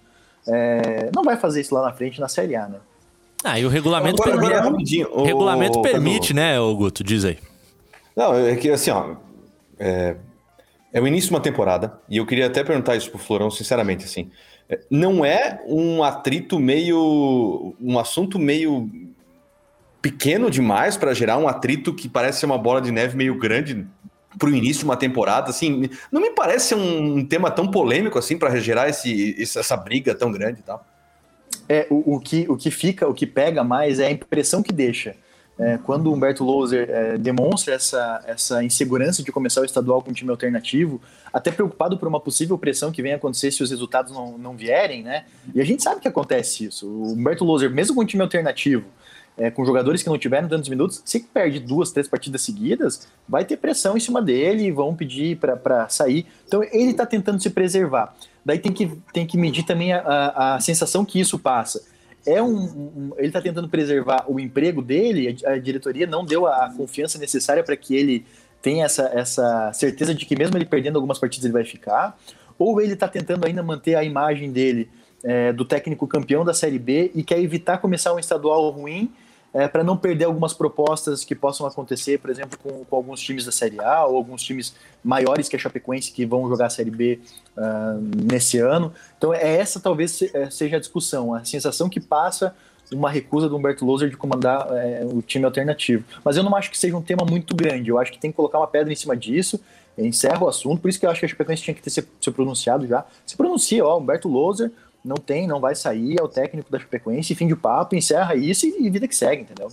[0.48, 2.80] é, não vai fazer isso lá na frente na Série A, né?
[3.44, 4.54] Ah, e o regulamento agora, permite.
[4.56, 7.04] Agora, rapidinho, o regulamento o, permite, né, Guto?
[7.04, 7.40] Diz aí.
[8.16, 9.16] Não, é que assim, ó.
[9.80, 10.16] É,
[10.94, 14.06] é o início de uma temporada, e eu queria até perguntar isso pro Florão, sinceramente,
[14.06, 14.30] assim.
[14.70, 17.74] É, não é um atrito meio.
[17.82, 18.90] um assunto meio
[20.02, 23.88] pequeno demais para gerar um atrito que parece ser uma bola de neve meio grande
[24.38, 28.38] para o início de uma temporada, assim, não me parece um tema tão polêmico assim
[28.38, 30.86] para gerar esse, essa briga tão grande e tal.
[31.68, 34.74] É, o, o, que, o que fica, o que pega mais é a impressão que
[34.74, 35.16] deixa.
[35.60, 40.10] É, quando o Humberto Louser é, demonstra essa, essa insegurança de começar o estadual com
[40.10, 41.00] um time alternativo,
[41.32, 45.04] até preocupado por uma possível pressão que venha acontecer se os resultados não, não vierem,
[45.04, 45.26] né?
[45.54, 46.88] E a gente sabe que acontece isso.
[46.88, 48.86] O Humberto Louser, mesmo com um time alternativo,
[49.38, 53.46] é, com jogadores que não tiveram tantos minutos, se perde duas, três partidas seguidas, vai
[53.46, 56.26] ter pressão em cima dele e vão pedir para sair.
[56.48, 58.16] Então ele está tentando se preservar.
[58.46, 61.82] Daí tem que, tem que medir também a, a, a sensação que isso passa.
[62.26, 66.46] É um, um ele está tentando preservar o emprego dele, a, a diretoria não deu
[66.46, 68.26] a, a confiança necessária para que ele
[68.62, 72.16] tenha essa, essa certeza de que mesmo ele perdendo algumas partidas ele vai ficar,
[72.60, 74.88] ou ele está tentando ainda manter a imagem dele
[75.24, 79.12] é, do técnico campeão da Série B e quer evitar começar um estadual ruim
[79.54, 83.46] é, para não perder algumas propostas que possam acontecer, por exemplo, com, com, alguns times
[83.46, 86.92] da Série A ou alguns times maiores que a Chapecoense que vão jogar a Série
[86.92, 87.20] B
[87.58, 88.94] uh, nesse ano.
[89.18, 92.56] Então, é essa talvez é, seja a discussão, a sensação que passa
[92.94, 96.04] uma recusa do Humberto Loser de comandar é, o time alternativo.
[96.24, 98.38] Mas eu não acho que seja um tema muito grande, eu acho que tem que
[98.38, 99.62] colocar uma pedra em cima disso,
[99.98, 102.06] encerra o assunto, por isso que eu acho que a Chapecoense tinha que ter se,
[102.20, 103.06] se pronunciado já.
[103.26, 104.72] Se pronuncia, ó, Humberto Loser
[105.04, 108.66] não tem, não vai sair, é o técnico da Chapecoense, fim de papo, encerra isso
[108.66, 109.70] e, e vida que segue, entendeu?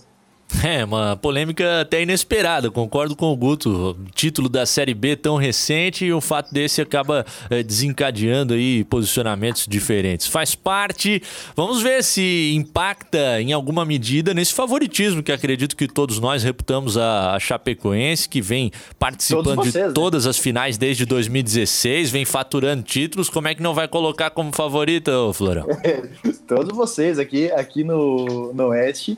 [0.63, 3.97] É, uma polêmica até inesperada, concordo com o Guto.
[4.13, 9.65] Título da Série B tão recente e o fato desse acaba é, desencadeando aí posicionamentos
[9.67, 10.27] diferentes.
[10.27, 11.21] Faz parte,
[11.55, 16.97] vamos ver se impacta em alguma medida nesse favoritismo que acredito que todos nós reputamos
[16.97, 19.91] a, a Chapecoense, que vem participando vocês, de né?
[19.93, 23.29] todas as finais desde 2016, vem faturando títulos.
[23.29, 25.65] Como é que não vai colocar como favorita, Florão?
[26.47, 29.17] todos vocês aqui, aqui no, no Oeste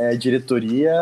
[0.00, 0.92] é, diretoria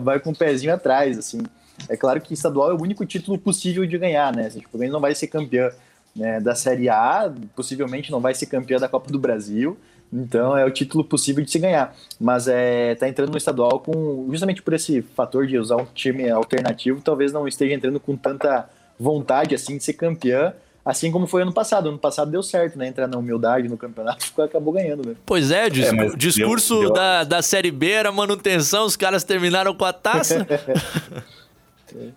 [0.00, 1.42] vai com o um pezinho atrás, assim.
[1.88, 4.46] É claro que estadual é o único título possível de ganhar, né?
[4.46, 5.70] Assim, tipo, não vai ser campeão
[6.14, 9.76] né, da Série A, possivelmente não vai ser campeão da Copa do Brasil,
[10.12, 11.94] então é o título possível de se ganhar.
[12.20, 16.30] Mas é, tá entrando no estadual com, justamente por esse fator de usar um time
[16.30, 20.54] alternativo, talvez não esteja entrando com tanta vontade assim de ser campeã,
[20.86, 21.88] Assim como foi ano passado.
[21.88, 22.86] Ano passado deu certo, né?
[22.86, 25.16] Entrar na humildade no campeonato e acabou ganhando, né?
[25.26, 26.92] Pois é, dis é discurso deu, deu...
[26.92, 30.46] Da, da Série B era manutenção, os caras terminaram com a taça.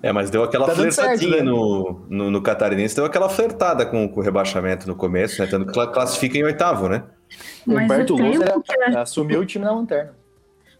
[0.04, 1.44] É, mas deu aquela tá flertadinha certo, né?
[1.44, 5.48] no, no, no, Catarinense, deu aquela flertada com, com, o rebaixamento no começo, né?
[5.48, 7.04] Tanto que classifica em oitavo, né?
[7.66, 8.98] Mas Humberto Luz que...
[8.98, 10.19] assumiu o time na lanterna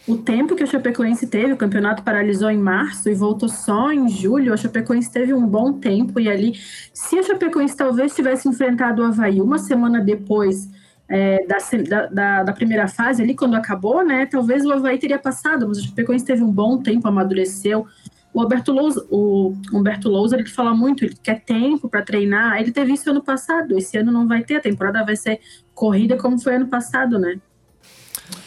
[0.10, 4.10] o tempo que a Chapecoense teve, o campeonato paralisou em março e voltou só em
[4.10, 6.54] julho, a Chapecoense teve um bom tempo e ali,
[6.92, 10.68] se a Chapecoense talvez tivesse enfrentado o Havaí uma semana depois
[11.08, 15.68] é, da, da, da, primeira fase ali, quando acabou, né, talvez o Havaí teria passado,
[15.68, 17.86] mas a Chapecoense teve um bom tempo, amadureceu,
[18.34, 22.72] o Humberto Lousa, o Humberto Lousa, ele fala muito, ele quer tempo para treinar, ele
[22.72, 25.40] teve isso ano passado, esse ano não vai ter, a temporada vai ser
[25.76, 27.40] corrida como foi ano passado, né?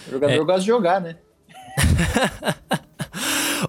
[0.08, 0.38] O jogador é.
[0.38, 1.16] gosta de jogar, né?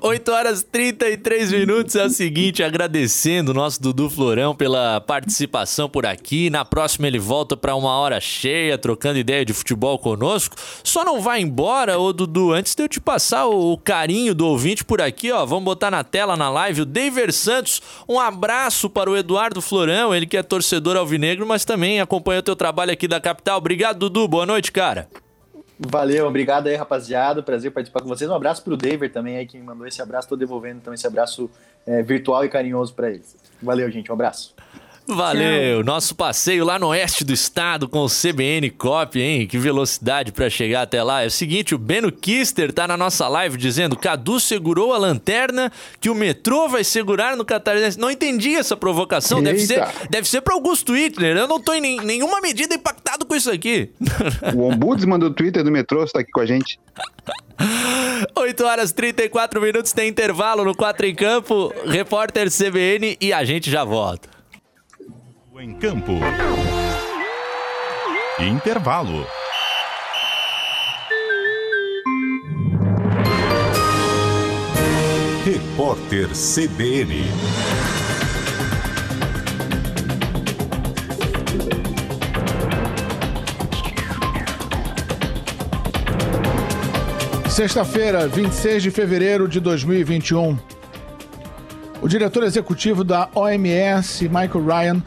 [0.02, 5.90] 8 horas e 33 minutos é o seguinte, agradecendo o nosso Dudu Florão pela participação
[5.90, 6.50] por aqui.
[6.50, 10.56] Na próxima ele volta para uma hora cheia, trocando ideia de futebol conosco.
[10.84, 14.84] Só não vai embora, ô Dudu, antes de eu te passar o carinho do ouvinte
[14.84, 17.82] por aqui, ó, vamos botar na tela na live o David Santos.
[18.08, 22.44] Um abraço para o Eduardo Florão, ele que é torcedor alvinegro, mas também acompanha o
[22.44, 23.58] teu trabalho aqui da capital.
[23.58, 24.28] Obrigado, Dudu.
[24.28, 25.08] Boa noite, cara.
[25.80, 27.42] Valeu, obrigado aí, rapaziada.
[27.42, 28.30] Prazer participar com vocês.
[28.30, 30.30] Um abraço pro David também aí que me mandou esse abraço.
[30.30, 31.50] Tô devolvendo então esse abraço
[31.86, 33.36] é, virtual e carinhoso para eles.
[33.62, 34.12] Valeu, gente.
[34.12, 34.56] Um abraço.
[35.08, 35.84] Valeu!
[35.84, 39.46] Nosso passeio lá no oeste do estado com o CBN Cop, hein?
[39.46, 41.24] Que velocidade para chegar até lá.
[41.24, 45.72] É o seguinte, o Beno Kister tá na nossa live dizendo: Cadu segurou a lanterna
[46.00, 48.00] que o metrô vai segurar no Catarinense.
[48.00, 49.40] Não entendi essa provocação.
[49.40, 49.52] Eita.
[49.52, 51.36] Deve ser, deve ser para Augusto Hitler.
[51.36, 53.90] Eu não tô em nenhuma medida impactado com isso aqui.
[54.56, 56.80] O ombudsman do Twitter do metrô está aqui com a gente.
[58.36, 61.74] 8 horas e 34 minutos, tem intervalo no 4 em Campo.
[61.86, 64.33] Repórter CBN e a gente já volta
[65.64, 66.12] em campo.
[68.38, 69.26] Intervalo.
[75.46, 77.24] Repórter CBN.
[87.50, 90.58] Sexta-feira, 26 de fevereiro de 2021.
[92.02, 95.04] O diretor executivo da OMS, Michael Ryan,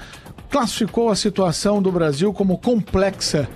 [0.51, 3.49] classificou a situação do Brasil como complexa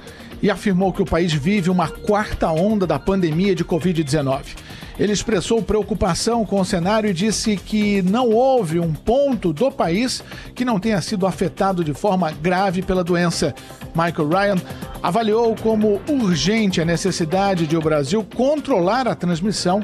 [0.43, 4.57] e afirmou que o país vive uma quarta onda da pandemia de Covid-19.
[4.99, 10.23] Ele expressou preocupação com o cenário e disse que não houve um ponto do país
[10.55, 13.55] que não tenha sido afetado de forma grave pela doença.
[13.95, 14.57] Michael Ryan
[15.03, 19.83] avaliou como urgente a necessidade de o Brasil controlar a transmissão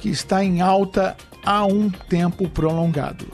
[0.00, 3.26] que está em alta há um tempo prolongado.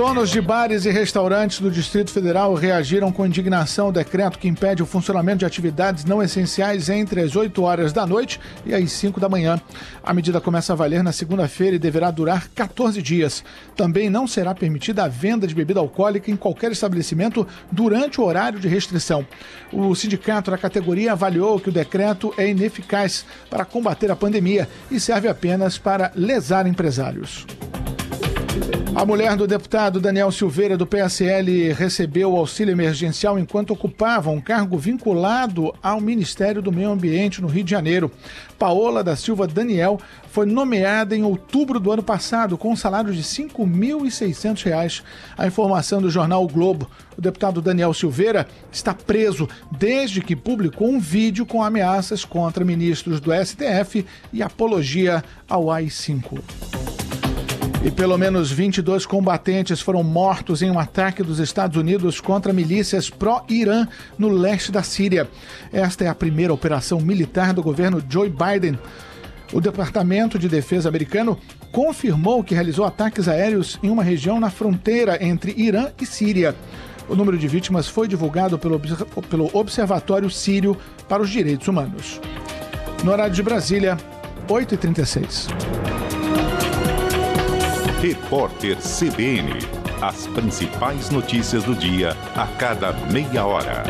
[0.00, 4.82] Donos de bares e restaurantes do Distrito Federal reagiram com indignação ao decreto que impede
[4.82, 9.20] o funcionamento de atividades não essenciais entre as 8 horas da noite e as 5
[9.20, 9.60] da manhã.
[10.02, 13.44] A medida começa a valer na segunda-feira e deverá durar 14 dias.
[13.76, 18.58] Também não será permitida a venda de bebida alcoólica em qualquer estabelecimento durante o horário
[18.58, 19.26] de restrição.
[19.70, 24.98] O sindicato da categoria avaliou que o decreto é ineficaz para combater a pandemia e
[24.98, 27.46] serve apenas para lesar empresários.
[29.00, 34.76] A mulher do deputado Daniel Silveira, do PSL, recebeu auxílio emergencial enquanto ocupava um cargo
[34.76, 38.10] vinculado ao Ministério do Meio Ambiente no Rio de Janeiro.
[38.58, 39.98] Paola da Silva Daniel
[40.30, 45.02] foi nomeada em outubro do ano passado com um salário de R$ 5.600.
[45.38, 46.90] A informação do jornal o Globo.
[47.16, 53.20] O deputado Daniel Silveira está preso desde que publicou um vídeo com ameaças contra ministros
[53.20, 57.09] do STF e apologia ao AI-5.
[57.82, 63.08] E pelo menos 22 combatentes foram mortos em um ataque dos Estados Unidos contra milícias
[63.08, 63.88] pró-Irã
[64.18, 65.26] no leste da Síria.
[65.72, 68.78] Esta é a primeira operação militar do governo Joe Biden.
[69.50, 71.38] O Departamento de Defesa americano
[71.72, 76.54] confirmou que realizou ataques aéreos em uma região na fronteira entre Irã e Síria.
[77.08, 80.76] O número de vítimas foi divulgado pelo, Observatório Sírio
[81.08, 82.20] para os Direitos Humanos.
[83.02, 83.96] No horário de Brasília,
[84.46, 86.09] 8h36.
[88.02, 89.50] Repórter CBN.
[90.00, 93.82] As principais notícias do dia a cada meia hora.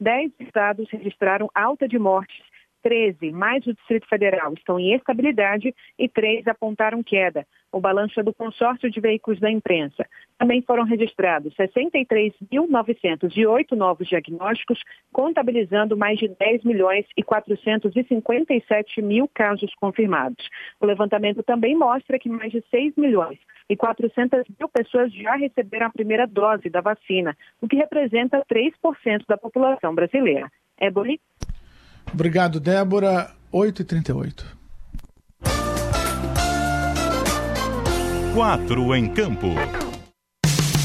[0.00, 2.47] Dez estados registraram alta de mortes
[2.82, 7.44] 13, mais o Distrito Federal, estão em estabilidade e três apontaram queda.
[7.70, 10.06] O balanço é do consórcio de veículos da imprensa.
[10.38, 19.74] Também foram registrados 63.908 novos diagnósticos, contabilizando mais de 10 milhões e 457 mil casos
[19.74, 20.48] confirmados.
[20.80, 23.38] O levantamento também mostra que mais de 6 milhões
[23.68, 29.26] e 400 mil pessoas já receberam a primeira dose da vacina, o que representa 3%
[29.28, 30.50] da população brasileira.
[30.80, 31.20] Éboli?
[32.12, 33.30] Obrigado, Débora.
[33.52, 34.44] 8h38.
[38.34, 39.48] Quatro em campo.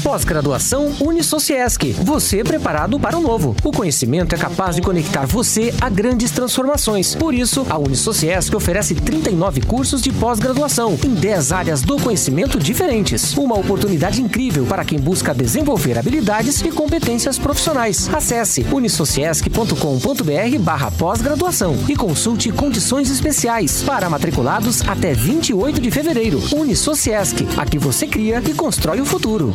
[0.04, 1.92] Pós-graduação Unisociesc.
[1.94, 3.56] Você preparado para o novo.
[3.64, 7.14] O conhecimento é capaz de conectar você a grandes transformações.
[7.14, 13.34] Por isso, a Unisociesc oferece 39 cursos de pós-graduação em 10 áreas do conhecimento diferentes.
[13.34, 18.06] Uma oportunidade incrível para quem busca desenvolver habilidades e competências profissionais.
[18.12, 26.42] Acesse unisociesc.com.br barra pós-graduação e consulte condições especiais para matriculados até 28 de fevereiro.
[26.52, 27.48] Unisociesc.
[27.56, 29.54] Aqui você cria e constrói o futuro.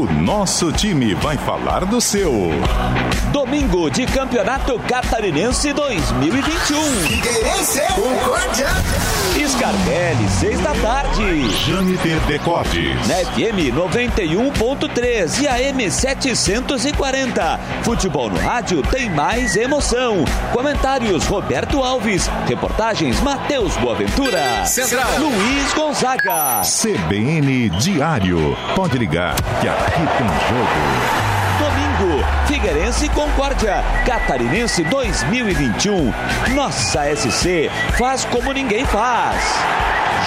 [0.00, 2.32] O nosso time vai falar do seu.
[3.32, 6.82] Domingo de Campeonato Catarinense 2021.
[7.06, 8.68] Figueirense, Concórdia.
[9.48, 11.48] Scarpelli, seis da tarde.
[11.66, 13.06] Jâniter Decotes.
[13.06, 17.60] Na FM 91.3 e AM 740.
[17.82, 20.24] Futebol no rádio tem mais emoção.
[20.52, 22.28] Comentários Roberto Alves.
[22.46, 24.66] Reportagens Matheus Boaventura.
[24.66, 25.18] Central.
[25.18, 26.62] Luiz Gonzaga.
[26.62, 28.56] CBN Diário.
[28.74, 31.49] Pode ligar que aqui tem jogo.
[32.46, 36.12] Figueirense Concórdia, Catarinense 2021.
[36.54, 39.42] Nossa SC faz como ninguém faz.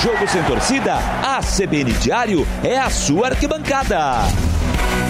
[0.01, 4.21] Jogo sem torcida, a CBN Diário é a sua arquibancada.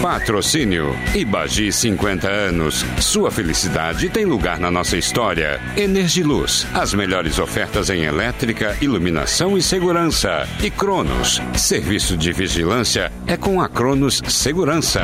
[0.01, 2.85] Patrocínio Ibagi 50 anos.
[2.99, 5.61] Sua felicidade tem lugar na nossa história.
[5.77, 10.47] Energiluz, as melhores ofertas em elétrica, iluminação e segurança.
[10.61, 15.03] E Cronos, serviço de vigilância é com a Cronos Segurança.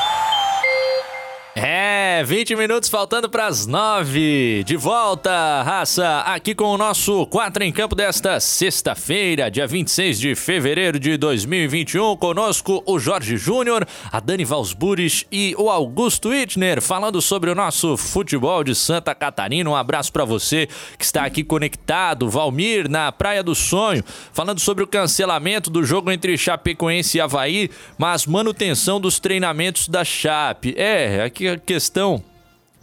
[2.21, 4.63] É, 20 minutos faltando para as 9.
[4.63, 10.35] De volta, raça, aqui com o nosso 4 em campo desta sexta-feira, dia 26 de
[10.35, 12.15] fevereiro de 2021.
[12.17, 17.97] Conosco o Jorge Júnior, a Dani Valsburis e o Augusto Wittner, falando sobre o nosso
[17.97, 19.67] futebol de Santa Catarina.
[19.67, 20.67] Um abraço para você
[20.99, 22.29] que está aqui conectado.
[22.29, 27.71] Valmir, na Praia do Sonho, falando sobre o cancelamento do jogo entre Chapecoense e Havaí,
[27.97, 30.75] mas manutenção dos treinamentos da Chape.
[30.77, 32.10] É, aqui a questão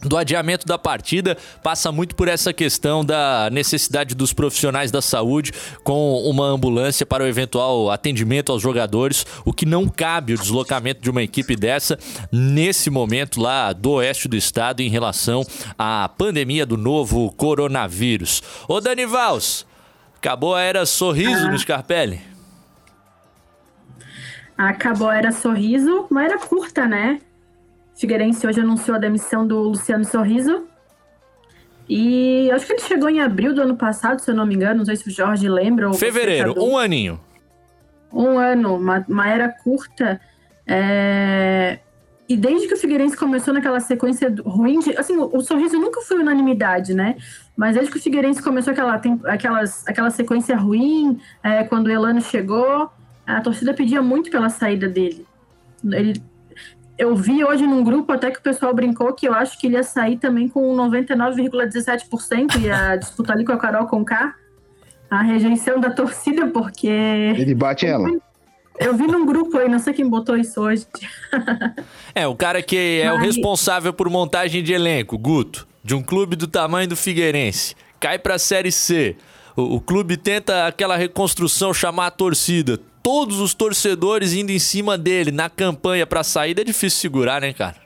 [0.01, 5.51] do adiamento da partida passa muito por essa questão da necessidade dos profissionais da saúde
[5.83, 11.01] com uma ambulância para o eventual atendimento aos jogadores, o que não cabe o deslocamento
[11.01, 11.97] de uma equipe dessa
[12.31, 15.45] nesse momento lá do oeste do estado em relação
[15.77, 18.41] à pandemia do novo coronavírus.
[18.67, 19.65] Ô Dani Vals,
[20.17, 22.21] acabou a era sorriso no Scarpelli?
[24.57, 27.21] Acabou a era sorriso, uma era curta, né?
[27.99, 30.63] Figueirense hoje anunciou a demissão do Luciano Sorriso.
[31.87, 34.77] E acho que ele chegou em abril do ano passado, se eu não me engano.
[34.77, 35.89] Não sei se o Jorge lembra.
[35.89, 37.19] Ou Fevereiro, um aninho.
[38.13, 40.21] Um ano, uma, uma era curta.
[40.65, 41.79] É...
[42.29, 45.99] E desde que o Figueirense começou naquela sequência ruim, de, assim, o, o, sorriso nunca
[46.01, 47.17] foi unanimidade, né?
[47.57, 51.91] Mas desde que o Figueirense começou aquela, tem, aquelas, aquela sequência ruim, é, quando o
[51.91, 52.89] Elano chegou,
[53.25, 55.25] a torcida pedia muito pela saída dele.
[55.83, 56.28] Ele
[56.99, 59.77] eu vi hoje num grupo até que o pessoal brincou que eu acho que ele
[59.77, 64.35] ia sair também com 99,17%, ia disputar ali com a Carol Conká.
[65.09, 66.87] A rejeição da torcida, porque.
[66.87, 68.07] Ele bate ela.
[68.77, 70.85] Eu vi num grupo aí, não sei quem botou isso hoje.
[72.13, 73.19] é, o cara que é Mas...
[73.19, 78.19] o responsável por montagem de elenco, Guto, de um clube do tamanho do Figueirense, cai
[78.19, 79.15] pra Série C.
[79.55, 82.79] O, o clube tenta aquela reconstrução, chamar a torcida
[83.09, 87.51] todos os torcedores indo em cima dele na campanha para saída, é difícil segurar, né,
[87.51, 87.77] cara?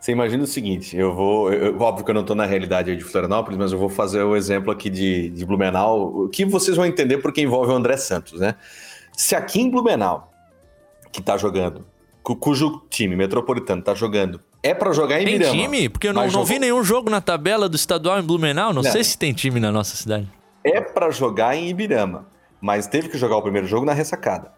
[0.00, 1.52] Você imagina o seguinte, eu vou.
[1.52, 4.36] Eu, óbvio que eu não estou na realidade de Florianópolis, mas eu vou fazer o
[4.36, 8.54] exemplo aqui de, de Blumenau, que vocês vão entender porque envolve o André Santos, né?
[9.16, 10.32] Se aqui em Blumenau,
[11.10, 11.84] que está jogando,
[12.22, 15.40] cujo time metropolitano está jogando, é para jogar em tem.
[15.40, 15.88] Tem time?
[15.88, 18.92] Porque eu não, não vi nenhum jogo na tabela do estadual em Blumenau, não, não.
[18.92, 20.28] sei se tem time na nossa cidade.
[20.62, 22.29] É para jogar em Ibirama
[22.60, 24.52] mas teve que jogar o primeiro jogo na ressacada.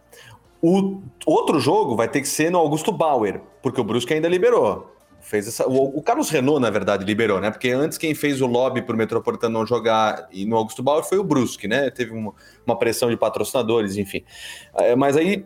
[0.63, 4.93] O outro jogo vai ter que ser no Augusto Bauer, porque o Brusque ainda liberou.
[5.21, 7.51] Fez essa, o, o, Carlos Renault, na verdade, liberou, né?
[7.51, 11.05] Porque antes quem fez o lobby para o Metropolitano não jogar e no Augusto Bauer
[11.05, 11.91] foi o Brusque, né?
[11.91, 12.33] Teve uma,
[12.67, 14.25] uma pressão de patrocinadores, enfim.
[14.75, 15.45] É, mas aí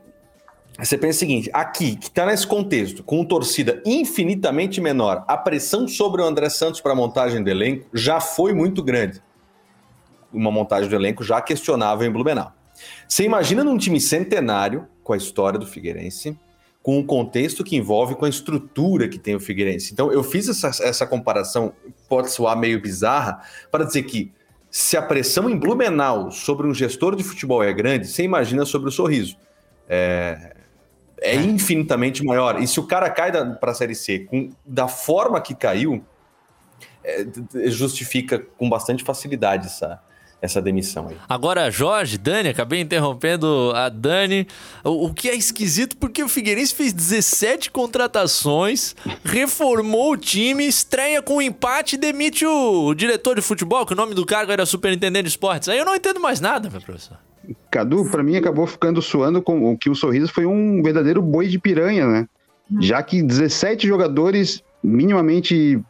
[0.78, 5.86] você pensa o seguinte: aqui, que está nesse contexto, com torcida infinitamente menor, a pressão
[5.86, 9.22] sobre o André Santos para a montagem do elenco já foi muito grande
[10.32, 12.52] uma montagem do elenco já questionável em Blumenau.
[13.08, 16.38] Você imagina num time centenário, com a história do Figueirense,
[16.82, 19.92] com o contexto que envolve, com a estrutura que tem o Figueirense.
[19.92, 21.72] Então, eu fiz essa, essa comparação,
[22.08, 24.32] pode soar meio bizarra, para dizer que
[24.70, 28.88] se a pressão em Blumenau sobre um gestor de futebol é grande, você imagina sobre
[28.88, 29.36] o sorriso.
[29.88, 30.54] É,
[31.20, 32.60] é infinitamente maior.
[32.60, 36.04] E se o cara cai para a Série C com, da forma que caiu,
[37.02, 37.26] é,
[37.68, 40.00] justifica com bastante facilidade essa,
[40.40, 41.16] essa demissão aí.
[41.28, 44.46] Agora, Jorge, Dani, acabei interrompendo a Dani.
[44.84, 51.22] O, o, que é esquisito porque o Figueirense fez 17 contratações, reformou o time, estreia
[51.22, 54.52] com um empate e demite o, o, diretor de futebol, que o nome do cargo
[54.52, 55.68] era superintendente de esportes.
[55.68, 57.18] Aí eu não entendo mais nada, meu professor.
[57.70, 61.48] Cadu, para mim acabou ficando suando com o que o Sorriso foi um verdadeiro boi
[61.48, 62.28] de piranha, né?
[62.80, 65.80] Já que 17 jogadores minimamente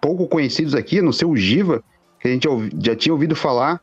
[0.00, 1.82] pouco conhecidos aqui, no seu Giva,
[2.20, 2.48] que a gente
[2.82, 3.80] já tinha ouvido falar,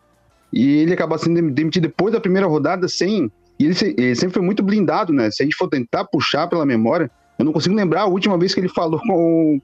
[0.51, 3.31] e ele acaba sendo demitido depois da primeira rodada sem.
[3.57, 5.29] E ele, ele, sempre foi muito blindado, né?
[5.31, 8.53] Se a gente for tentar puxar pela memória, eu não consigo lembrar a última vez
[8.53, 8.99] que ele falou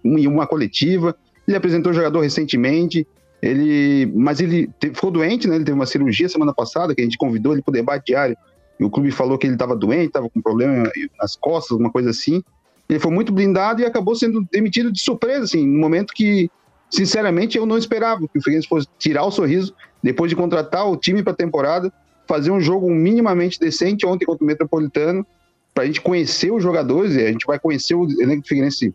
[0.04, 1.16] em uma coletiva.
[1.48, 3.06] Ele apresentou o jogador recentemente.
[3.42, 5.56] Ele, mas ele ficou doente, né?
[5.56, 8.38] Ele teve uma cirurgia semana passada que a gente convidou ele para o debate diário.
[8.80, 12.12] E o clube falou que ele estava doente, estava com problema nas costas, alguma coisa
[12.12, 12.44] assim.
[12.88, 16.50] Ele foi muito blindado e acabou sendo demitido de surpresa, assim, no momento que
[16.90, 20.96] sinceramente, eu não esperava que o Figueirense fosse tirar o sorriso depois de contratar o
[20.96, 21.92] time para a temporada,
[22.28, 25.26] fazer um jogo minimamente decente ontem contra o Metropolitano,
[25.74, 28.94] para a gente conhecer os jogadores, e a gente vai conhecer o elenco do Figueirense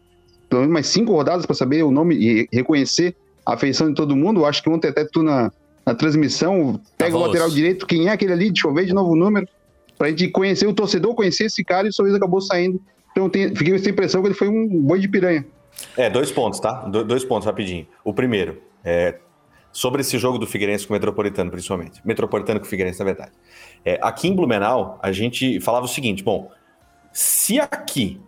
[0.48, 3.16] pelo menos mais cinco rodadas para saber o nome e reconhecer
[3.46, 4.40] a feição de todo mundo.
[4.40, 5.50] Eu acho que ontem até tu na,
[5.86, 9.12] na transmissão pega o lateral direito, quem é aquele ali, deixa eu ver de novo
[9.12, 9.48] o número,
[9.96, 12.80] para a gente conhecer o torcedor, conhecer esse cara e o sorriso acabou saindo.
[13.12, 15.44] Então tem, fiquei com essa impressão que ele foi um boi de piranha.
[15.96, 16.82] É, dois pontos, tá?
[16.82, 17.86] Do, dois pontos rapidinho.
[18.04, 19.18] O primeiro, é,
[19.72, 22.00] sobre esse jogo do Figueirense com o Metropolitano, principalmente.
[22.04, 23.32] Metropolitano com o Figueirense, na verdade.
[23.84, 26.50] É, aqui em Blumenau, a gente falava o seguinte: bom,
[27.12, 28.20] se aqui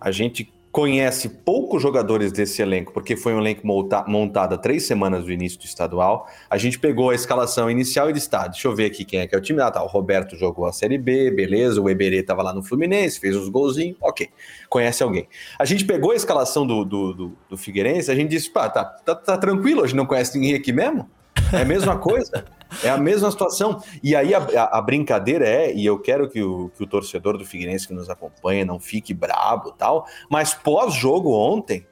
[0.00, 4.86] a gente conhece poucos jogadores desse elenco, porque foi um elenco monta montado há três
[4.86, 6.28] semanas do início do estadual.
[6.48, 9.26] A gente pegou a escalação inicial e disse: tá, deixa eu ver aqui quem é
[9.26, 9.60] que é o time.
[9.60, 11.80] Ah, tá, o Roberto jogou a Série B, beleza.
[11.80, 14.28] O Eberê estava lá no Fluminense, fez os golzinhos, ok.
[14.68, 15.28] Conhece alguém.
[15.58, 18.84] A gente pegou a escalação do, do, do, do Figueirense, a gente disse: pá, tá,
[18.84, 21.10] tá, tá tranquilo, a gente não conhece ninguém aqui mesmo?
[21.52, 22.44] É a mesma coisa.
[22.82, 23.82] É a mesma situação.
[24.02, 24.38] E aí a,
[24.72, 28.08] a, brincadeira é, e eu quero que o, que o torcedor do Figueirense que nos
[28.08, 31.86] acompanha não fique brabo tal, mas pós-jogo ontem,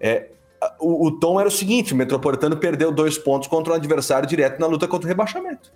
[0.00, 0.30] é,
[0.80, 4.60] o, o tom era o seguinte: o Metropolitano perdeu dois pontos contra um adversário direto
[4.60, 5.72] na luta contra o rebaixamento.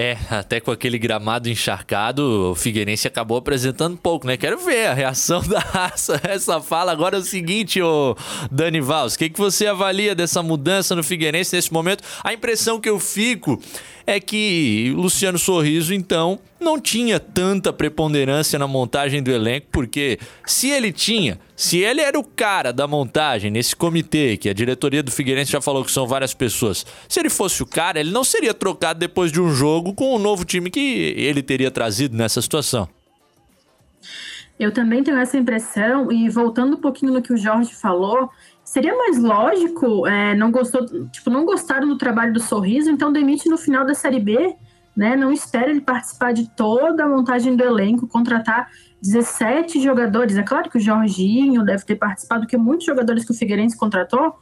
[0.00, 4.36] É, até com aquele gramado encharcado, o Figueirense acabou apresentando pouco, né?
[4.36, 6.92] Quero ver a reação da raça essa fala.
[6.92, 8.16] Agora é o seguinte, ô
[8.48, 12.04] Dani Valls, o que, que você avalia dessa mudança no Figueirense nesse momento?
[12.22, 13.60] A impressão que eu fico
[14.08, 20.70] é que Luciano Sorriso, então, não tinha tanta preponderância na montagem do elenco, porque se
[20.70, 25.10] ele tinha, se ele era o cara da montagem nesse comitê, que a diretoria do
[25.10, 28.54] Figueirense já falou que são várias pessoas, se ele fosse o cara, ele não seria
[28.54, 32.88] trocado depois de um jogo com o novo time que ele teria trazido nessa situação.
[34.58, 38.30] Eu também tenho essa impressão, e voltando um pouquinho no que o Jorge falou,
[38.68, 43.48] Seria mais lógico, é, não gostou, tipo, não gostaram do trabalho do Sorriso, então demite
[43.48, 44.54] no final da Série B,
[44.94, 45.16] né?
[45.16, 48.68] Não espera ele participar de toda a montagem do elenco, contratar
[49.00, 50.36] 17 jogadores.
[50.36, 54.34] É claro que o Jorginho deve ter participado, porque muitos jogadores que o Figueirense contratou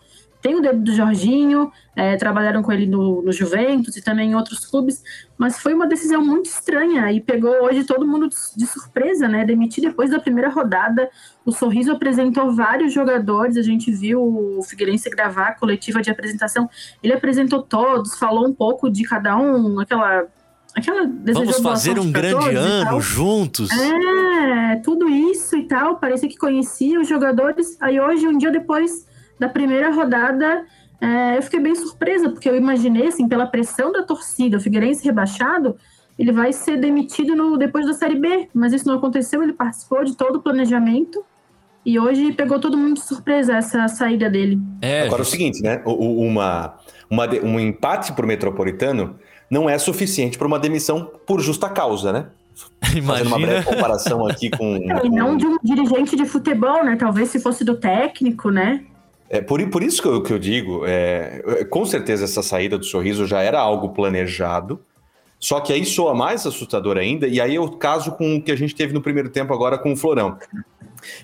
[0.47, 4.35] tem o dedo do Jorginho, é, trabalharam com ele no, no, Juventus e também em
[4.37, 5.03] outros clubes,
[5.37, 9.45] mas foi uma decisão muito estranha e pegou hoje todo mundo de surpresa, né?
[9.45, 11.11] Demitir depois da primeira rodada.
[11.45, 16.71] O Sorriso apresentou vários jogadores, a gente viu o Figueirense gravar a coletiva de apresentação.
[17.03, 20.29] Ele apresentou todos, falou um pouco de cada um, aquela
[20.77, 23.69] aquela Vamos fazer um grande ano juntos.
[23.73, 25.97] É, tudo isso e tal.
[25.97, 27.77] Parecia que conhecia os jogadores.
[27.81, 29.07] Aí hoje, um dia depois,
[29.39, 30.65] da primeira rodada,
[31.01, 35.05] é, eu fiquei bem surpresa, porque eu imaginei, assim, pela pressão da torcida, o Figueirense
[35.05, 35.77] rebaixado,
[36.19, 40.05] ele vai ser demitido no, depois da Série B, mas isso não aconteceu, ele participou
[40.05, 41.25] de todo o planejamento,
[41.87, 44.59] e hoje pegou todo mundo de surpresa essa saída dele.
[44.83, 45.81] É, Agora é o seguinte, né?
[45.87, 46.75] Uma,
[47.09, 49.17] uma, um empate para o Metropolitano
[49.49, 52.27] não é suficiente para uma demissão por justa causa, né?
[52.93, 53.07] Imagina.
[53.07, 54.79] Fazendo uma breve comparação aqui com.
[55.05, 56.97] E não de um dirigente de futebol, né?
[56.97, 58.85] Talvez se fosse do técnico, né?
[59.29, 62.79] É, por, por isso que eu, que eu digo, é, é, com certeza essa saída
[62.79, 64.81] do sorriso já era algo planejado,
[65.39, 68.57] só que aí soa mais assustador ainda, e aí eu caso com o que a
[68.57, 70.39] gente teve no primeiro tempo agora com o Florão.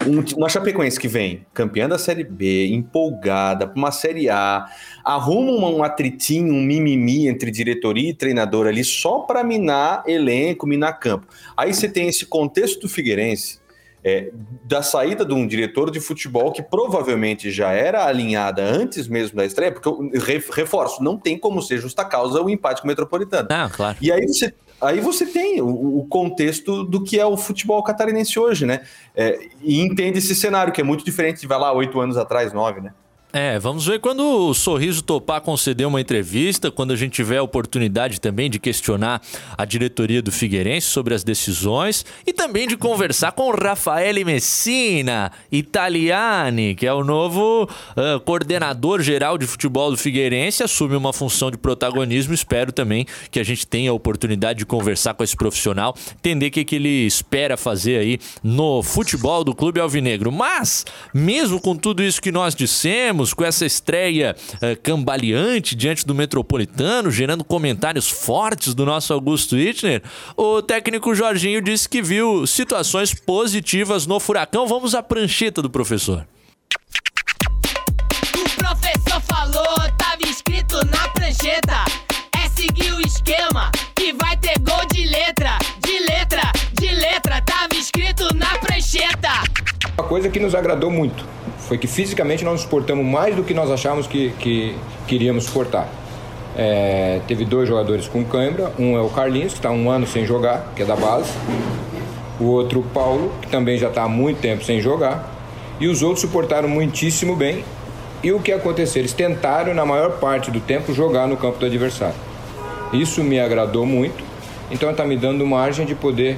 [0.07, 4.66] Um, uma Chapecoense que vem campeã da Série B, empolgada, para uma Série A,
[5.05, 10.98] arruma um atritinho, um mimimi entre diretoria e treinador ali só para minar elenco, minar
[11.00, 11.26] campo.
[11.57, 13.62] Aí você tem esse contexto do Figueirense,
[14.05, 14.32] é,
[14.64, 19.44] da saída de um diretor de futebol que provavelmente já era alinhada antes mesmo da
[19.44, 20.11] estreia, porque eu
[20.50, 23.48] reforço, não tem como ser justa causa o empate com o Metropolitano.
[23.50, 23.96] Ah, claro.
[24.00, 28.38] E aí você, aí você tem o, o contexto do que é o futebol catarinense
[28.38, 28.82] hoje, né?
[29.14, 32.53] É, e entende esse cenário, que é muito diferente de, vai lá, oito anos atrás,
[32.53, 32.92] nove, né?
[33.35, 37.43] É, vamos ver quando o Sorriso topar conceder uma entrevista, quando a gente tiver a
[37.43, 39.22] oportunidade também de questionar
[39.57, 45.33] a diretoria do Figueirense sobre as decisões e também de conversar com o Rafael Messina
[45.51, 51.51] Italiani, que é o novo uh, coordenador geral de futebol do Figueirense, assume uma função
[51.51, 52.35] de protagonismo.
[52.35, 56.51] Espero também que a gente tenha a oportunidade de conversar com esse profissional, entender o
[56.51, 60.30] que, que ele espera fazer aí no futebol do Clube Alvinegro.
[60.30, 66.14] Mas, mesmo com tudo isso que nós dissemos, com essa estreia uh, cambaleante diante do
[66.14, 70.03] Metropolitano, gerando comentários fortes do nosso Augusto Itner,
[70.37, 74.66] o técnico Jorginho disse que viu situações positivas no Furacão.
[74.66, 76.27] Vamos à prancheta do professor.
[78.35, 81.85] O professor falou, tava escrito na prancheta.
[82.43, 87.43] É seguir o esquema que vai ter gol de letra, de letra, de letra.
[87.43, 89.31] Tava escrito na prancheta.
[89.99, 91.25] Uma coisa que nos agradou muito
[91.73, 95.89] foi que fisicamente nós suportamos mais do que nós achávamos que, que queríamos suportar.
[96.55, 100.27] É, teve dois jogadores com cãibra, um é o Carlinhos, que está um ano sem
[100.27, 101.33] jogar, que é da base,
[102.39, 105.27] o outro o Paulo, que também já está há muito tempo sem jogar,
[105.81, 107.64] e os outros suportaram muitíssimo bem.
[108.23, 109.01] E o que aconteceu?
[109.01, 112.16] Eles tentaram, na maior parte do tempo, jogar no campo do adversário.
[112.93, 114.23] Isso me agradou muito,
[114.70, 116.37] então está me dando margem de poder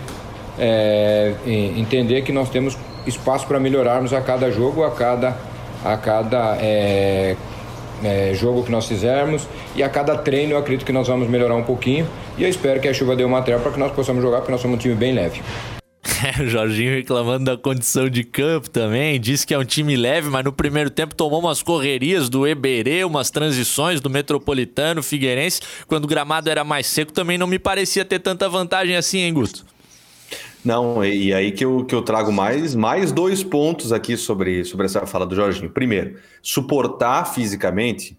[0.57, 5.37] é, entender que nós temos espaço para melhorarmos a cada jogo, a cada,
[5.85, 7.37] a cada é,
[8.03, 11.55] é, jogo que nós fizermos e a cada treino eu acredito que nós vamos melhorar
[11.55, 14.23] um pouquinho e eu espero que a chuva dê uma material para que nós possamos
[14.23, 15.43] jogar, porque nós somos um time bem leve.
[16.41, 19.21] O Jorginho reclamando da condição de campo também.
[19.21, 23.05] Disse que é um time leve, mas no primeiro tempo tomou umas correrias do Eberê,
[23.05, 25.61] umas transições do Metropolitano, Figueirense.
[25.87, 29.35] Quando o gramado era mais seco, também não me parecia ter tanta vantagem assim, hein,
[29.35, 29.65] Guto?
[30.65, 34.87] Não, e aí que eu, que eu trago mais, mais dois pontos aqui sobre, sobre
[34.87, 35.71] essa fala do Jorginho.
[35.71, 38.17] Primeiro, suportar fisicamente,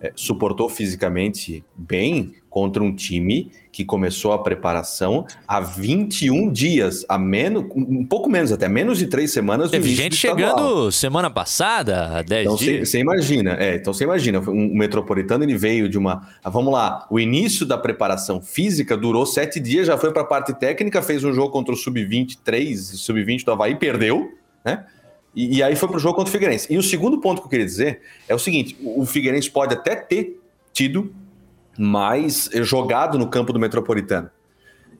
[0.00, 7.18] é, suportou fisicamente bem contra um time que começou a preparação há 21 dias, a
[7.18, 9.70] menos, um pouco menos, até menos de três semanas.
[9.70, 12.88] Teve gente chegando semana passada, há 10 então, dias.
[12.88, 16.26] Você imagina, é, então você imagina, um, metropolitano ele veio de uma.
[16.42, 20.24] Ah, vamos lá, o início da preparação física durou sete dias, já foi para a
[20.26, 24.32] parte técnica, fez um jogo contra o Sub-23, Sub-20 do Havaí, perdeu,
[24.64, 24.86] né?
[25.34, 26.72] E, e aí foi para o jogo contra o Figueirense.
[26.72, 29.94] E o segundo ponto que eu queria dizer é o seguinte: o Figueirense pode até
[29.94, 30.40] ter
[30.72, 31.14] tido
[31.78, 34.30] mais jogado no campo do Metropolitano.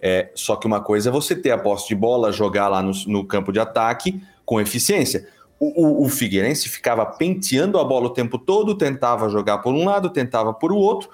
[0.01, 2.93] É, só que uma coisa é você ter a posse de bola, jogar lá no,
[3.07, 5.29] no campo de ataque com eficiência.
[5.59, 9.87] O, o, o, Figueirense ficava penteando a bola o tempo todo, tentava jogar por um
[9.87, 11.09] lado, tentava por o outro,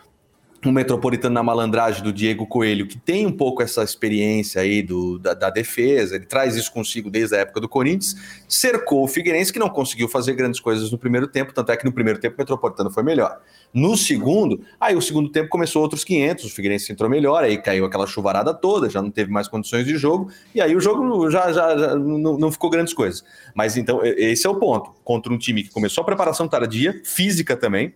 [0.65, 5.19] um metropolitano na malandragem do Diego Coelho, que tem um pouco essa experiência aí do,
[5.19, 8.15] da, da, defesa, ele traz isso consigo desde a época do Corinthians,
[8.49, 11.85] cercou o Figueirense, que não conseguiu fazer grandes coisas no primeiro tempo, tanto é que
[11.85, 13.41] no primeiro tempo o metropolitano foi melhor.
[13.75, 17.85] No segundo, aí o segundo tempo começou outros 500, o Figueirense entrou melhor, aí caiu
[17.85, 21.53] aquela chuvarada toda, já não teve mais condições de jogo, e aí o jogo já,
[21.53, 23.25] já, já não, não ficou grandes coisas.
[23.53, 24.93] Mas então, esse é o ponto.
[25.03, 27.95] Contra um time que começou a preparação tardia, física também,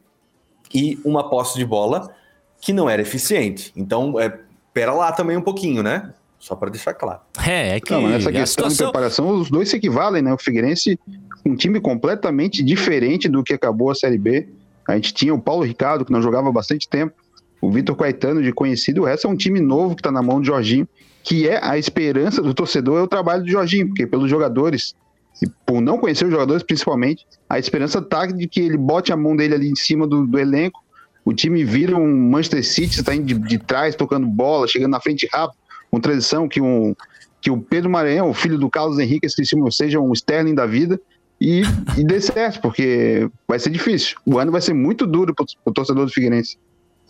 [0.75, 2.12] e uma posse de bola
[2.61, 3.73] que não era eficiente.
[3.77, 4.41] Então, é,
[4.73, 6.13] pera lá também um pouquinho, né?
[6.39, 7.21] Só para deixar claro.
[7.47, 7.93] É, é que.
[7.93, 8.87] Não, nessa questão situação...
[8.87, 10.33] de preparação, os dois se equivalem, né?
[10.33, 10.99] O Figueirense,
[11.45, 14.49] um time completamente diferente do que acabou a Série B.
[14.89, 17.15] A gente tinha o Paulo Ricardo, que não jogava há bastante tempo,
[17.61, 20.41] o Vitor Caetano, de conhecido, o resto é um time novo que está na mão
[20.41, 20.89] de Jorginho,
[21.23, 24.95] que é a esperança do torcedor, é o trabalho do Jorginho, porque pelos jogadores,
[25.43, 29.17] e por não conhecer os jogadores principalmente, a esperança tá de que ele bote a
[29.17, 30.85] mão dele ali em cima do, do elenco
[31.27, 35.01] o time vira um Manchester City, está indo de, de, trás, tocando bola, chegando na
[35.01, 35.59] frente rápido,
[35.91, 36.95] com transição, que, um,
[37.41, 41.01] que o Pedro Maranhão, o filho do Carlos Henrique, seja um Sterling da vida,
[41.41, 41.62] e,
[41.99, 44.16] e dê certo, porque vai ser difícil.
[44.24, 46.57] O ano vai ser muito duro para o torcedor do Figueirense.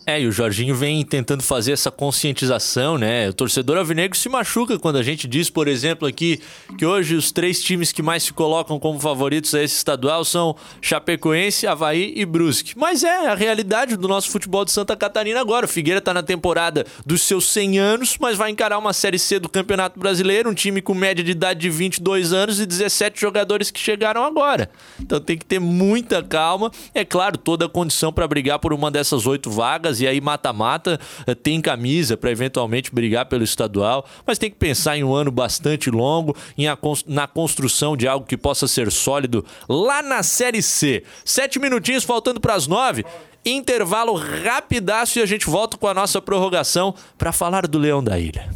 [0.09, 3.27] É, e o Jorginho vem tentando fazer essa conscientização, né?
[3.27, 6.39] O torcedor alvinegro se machuca quando a gente diz, por exemplo, aqui
[6.77, 10.55] que hoje os três times que mais se colocam como favoritos a esse estadual são
[10.81, 12.71] Chapecoense, Havaí e Brusque.
[12.77, 15.65] Mas é a realidade do nosso futebol de Santa Catarina agora.
[15.65, 19.39] O Figueira tá na temporada dos seus 100 anos, mas vai encarar uma Série C
[19.39, 23.69] do Campeonato Brasileiro, um time com média de idade de 22 anos e 17 jogadores
[23.69, 24.69] que chegaram agora.
[25.01, 26.71] Então tem que ter muita calma.
[26.93, 30.99] É claro, toda a condição para brigar por uma dessas oito vagas e aí mata-mata
[31.25, 35.31] eh, tem camisa para eventualmente brigar pelo estadual, mas tem que pensar em um ano
[35.31, 40.61] bastante longo, em a, na construção de algo que possa ser sólido lá na Série
[40.61, 41.03] C.
[41.23, 43.05] Sete minutinhos faltando para as nove.
[43.45, 48.19] Intervalo rapidaço e a gente volta com a nossa prorrogação para falar do Leão da
[48.19, 48.49] Ilha.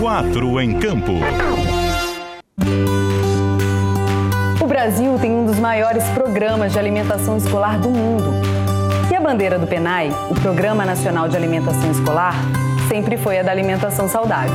[0.00, 1.12] Quatro em campo.
[4.80, 8.32] Brasil tem um dos maiores programas de alimentação escolar do mundo.
[9.10, 12.34] E a bandeira do PENAI, o Programa Nacional de Alimentação Escolar,
[12.88, 14.54] sempre foi a da alimentação saudável.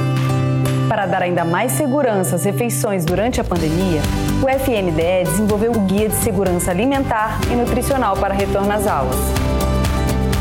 [0.90, 4.02] Para dar ainda mais segurança às refeições durante a pandemia,
[4.42, 9.20] o FNDE desenvolveu o Guia de Segurança Alimentar e Nutricional para retorno às aulas.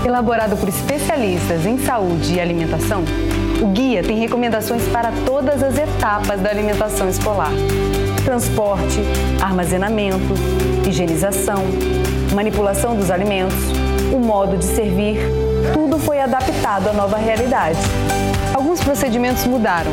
[0.02, 3.04] Elaborado por especialistas em saúde e alimentação,
[3.60, 7.52] o guia tem recomendações para todas as etapas da alimentação escolar
[8.24, 9.00] transporte,
[9.40, 10.34] armazenamento,
[10.88, 11.62] higienização,
[12.34, 13.54] manipulação dos alimentos,
[14.12, 15.18] o modo de servir,
[15.72, 17.78] tudo foi adaptado à nova realidade.
[18.54, 19.92] Alguns procedimentos mudaram,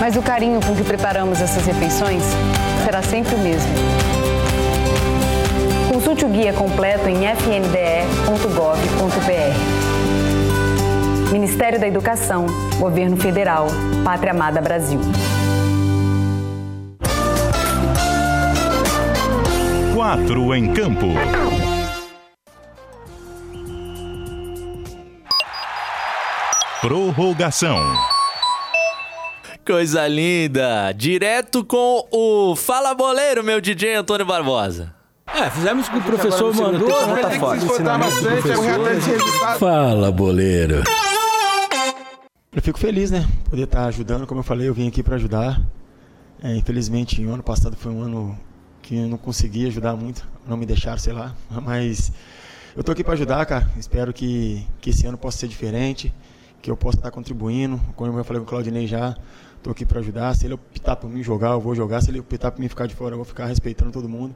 [0.00, 2.24] mas o carinho com que preparamos essas refeições
[2.84, 3.70] será sempre o mesmo.
[5.92, 8.32] Consulte o guia completo em fnde.gov.br.
[11.32, 12.46] Ministério da Educação,
[12.78, 13.66] Governo Federal,
[14.04, 15.00] Pátria Amada Brasil.
[20.02, 21.06] Quatro em campo.
[26.80, 27.78] Prorrogação.
[29.64, 30.90] Coisa linda!
[30.90, 34.92] Direto com o Fala Boleiro, meu DJ Antônio Barbosa.
[35.24, 36.88] É, fizemos o que o professor mandou.
[37.54, 39.58] Esforçar bastante, é.
[39.60, 40.82] Fala, boleiro.
[42.52, 43.24] Eu fico feliz, né?
[43.48, 45.60] Poder estar ajudando, como eu falei, eu vim aqui para ajudar.
[46.42, 48.36] É, infelizmente, o ano passado foi um ano
[48.92, 51.34] que não consegui ajudar muito, não me deixaram, sei lá.
[51.64, 52.12] Mas
[52.76, 53.66] eu tô aqui para ajudar, cara.
[53.78, 56.12] Espero que, que esse ano possa ser diferente,
[56.60, 57.80] que eu possa estar contribuindo.
[57.96, 59.16] Como eu falei com o Claudinei já,
[59.62, 60.36] tô aqui para ajudar.
[60.36, 62.02] Se ele optar por mim jogar, eu vou jogar.
[62.02, 64.34] Se ele optar por mim ficar de fora, eu vou ficar respeitando todo mundo.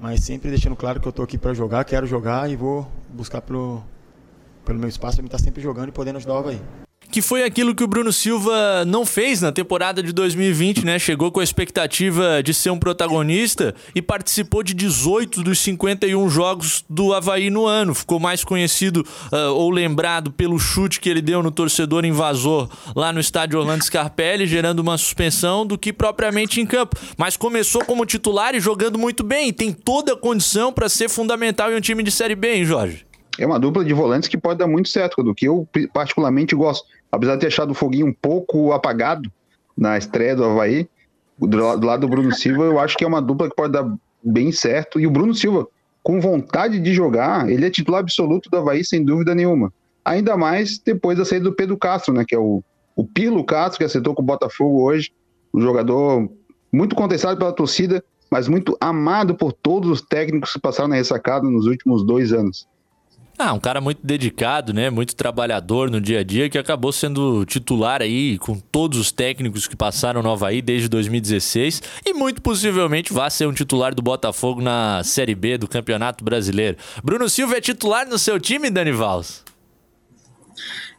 [0.00, 3.42] Mas sempre deixando claro que eu tô aqui para jogar, quero jogar e vou buscar
[3.42, 3.80] pelo,
[4.64, 6.60] pelo meu espaço para me estar sempre jogando e podendo ajudar o Havaí
[7.10, 10.98] que foi aquilo que o Bruno Silva não fez na temporada de 2020, né?
[10.98, 16.84] Chegou com a expectativa de ser um protagonista e participou de 18 dos 51 jogos
[16.88, 17.94] do Havaí no ano.
[17.94, 23.12] Ficou mais conhecido uh, ou lembrado pelo chute que ele deu no torcedor invasor lá
[23.12, 26.96] no estádio Orlando Scarpelli, gerando uma suspensão, do que propriamente em campo.
[27.16, 29.52] Mas começou como titular e jogando muito bem.
[29.52, 33.04] Tem toda a condição para ser fundamental em um time de Série B, hein, Jorge?
[33.38, 36.86] É uma dupla de volantes que pode dar muito certo, do que eu particularmente gosto
[37.14, 39.30] apesar de ter achado o Foguinho um pouco apagado
[39.76, 40.88] na estreia do Havaí,
[41.38, 44.52] do, lado do Bruno Silva, eu acho que é uma dupla que pode dar bem
[44.52, 45.00] certo.
[45.00, 45.66] E o Bruno Silva,
[46.02, 49.72] com vontade de jogar, ele é titular absoluto do Havaí, sem dúvida nenhuma.
[50.04, 52.24] Ainda mais depois da saída do Pedro Castro, né?
[52.26, 52.62] Que é o,
[52.94, 55.12] o Pilo Castro, que acertou com o Botafogo hoje.
[55.52, 56.28] Um jogador
[56.72, 61.48] muito contestado pela torcida, mas muito amado por todos os técnicos que passaram na ressacada
[61.48, 62.68] nos últimos dois anos.
[63.36, 64.90] Ah, um cara muito dedicado, né?
[64.90, 69.66] Muito trabalhador no dia a dia, que acabou sendo titular aí com todos os técnicos
[69.66, 74.62] que passaram no Havaí desde 2016 e muito possivelmente vai ser um titular do Botafogo
[74.62, 76.76] na Série B do Campeonato Brasileiro.
[77.02, 79.42] Bruno Silva é titular no seu time, Dani Valls?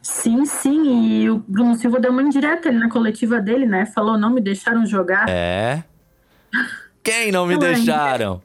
[0.02, 3.86] Sim, sim, e o Bruno Silva deu uma indireta ali na coletiva dele, né?
[3.86, 5.28] Falou, não me deixaram jogar.
[5.28, 5.82] É.
[7.02, 8.42] Quem não me deixaram?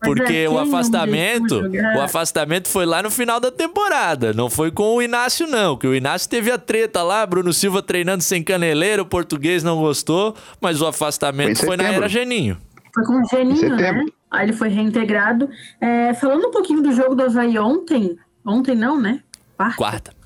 [0.00, 1.60] Porque é, o afastamento,
[1.96, 5.88] o afastamento foi lá no final da temporada, não foi com o Inácio não, que
[5.88, 10.36] o Inácio teve a treta lá, Bruno Silva treinando sem caneleiro, o português não gostou,
[10.60, 12.58] mas o afastamento foi, foi na era Geninho.
[12.94, 14.06] Foi com o Geninho, né?
[14.30, 15.48] Aí ele foi reintegrado.
[15.80, 19.20] É, falando um pouquinho do jogo do Havaí ontem, ontem não, né?
[19.56, 19.76] Quarta.
[19.76, 20.18] Quarta.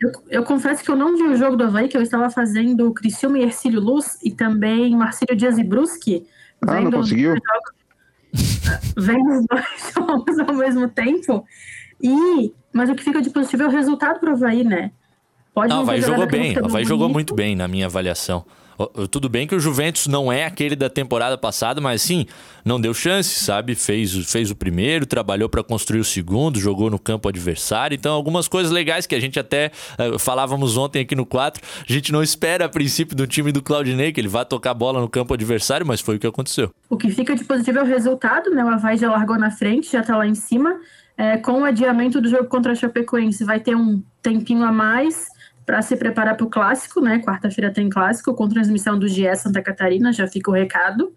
[0.00, 2.92] Eu, eu, confesso que eu não vi o jogo do Havaí, que eu estava fazendo
[2.92, 6.26] Criciúma e Ercílio Luz e também Marcílio Dias e Brusque.
[6.66, 7.30] Ah, não conseguiu?
[7.30, 7.79] Jogos
[8.96, 11.44] vendo os dois jogos ao mesmo tempo.
[12.02, 14.90] E, mas o que fica de positivo é o resultado pro Havaí, né?
[15.52, 18.44] Pode não, Havaí jogou bem, o Havaí jogou muito bem na minha avaliação.
[19.10, 22.26] Tudo bem que o Juventus não é aquele da temporada passada, mas sim,
[22.64, 23.74] não deu chance, sabe?
[23.74, 27.94] Fez, fez o primeiro, trabalhou para construir o segundo, jogou no campo adversário.
[27.94, 31.62] Então, algumas coisas legais que a gente até uh, falávamos ontem aqui no 4.
[31.88, 35.00] A gente não espera a princípio do time do Claudinei que ele vá tocar bola
[35.00, 36.72] no campo adversário, mas foi o que aconteceu.
[36.88, 38.64] O que fica de positivo é o resultado, né?
[38.64, 40.80] O Havaí já largou na frente, já tá lá em cima.
[41.16, 45.28] É, com o adiamento do jogo contra a Chapecoense, vai ter um tempinho a mais
[45.70, 47.20] para se preparar para o clássico, né?
[47.20, 51.14] Quarta-feira tem clássico com transmissão do GE Santa Catarina, já fica o recado.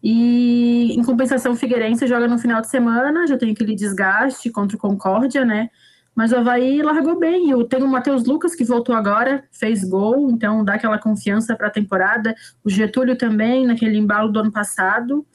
[0.00, 4.76] E em compensação, o Figueirense joga no final de semana, já tem aquele desgaste contra
[4.76, 5.70] o Concórdia, né?
[6.14, 7.50] Mas o Havaí largou bem.
[7.50, 11.66] Eu tenho o Matheus Lucas, que voltou agora, fez gol, então dá aquela confiança para
[11.66, 12.32] a temporada.
[12.62, 15.26] O Getúlio também, naquele embalo do ano passado.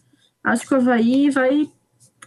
[0.42, 1.70] Acho que o Havaí vai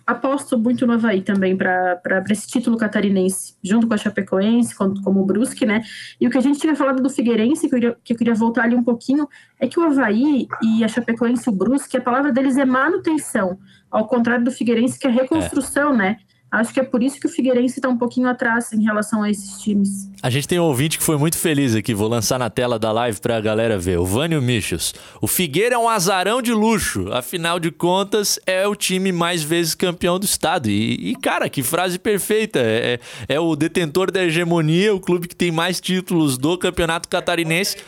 [0.07, 5.21] aposto muito no Havaí também para esse título catarinense, junto com a Chapecoense, como, como
[5.21, 5.83] o Brusque, né?
[6.21, 8.35] E o que a gente tinha falado do Figueirense, que eu, queria, que eu queria
[8.35, 9.29] voltar ali um pouquinho,
[9.59, 13.59] é que o Havaí e a Chapecoense e o Brusque, a palavra deles é manutenção,
[13.91, 15.97] ao contrário do Figueirense, que é reconstrução, é.
[15.97, 16.17] né?
[16.55, 19.31] Acho que é por isso que o Figueirense está um pouquinho atrás em relação a
[19.31, 20.09] esses times.
[20.23, 22.93] A gente tem um ouvinte que foi muito feliz aqui, vou lançar na tela da
[22.93, 23.99] live para a galera ver.
[23.99, 24.95] O Vânio Michos.
[25.21, 29.75] O Figueira é um azarão de luxo, afinal de contas é o time mais vezes
[29.75, 30.71] campeão do estado.
[30.71, 32.61] E, e cara, que frase perfeita.
[32.61, 37.09] É, é, é o detentor da hegemonia, o clube que tem mais títulos do campeonato
[37.09, 37.79] catarinense,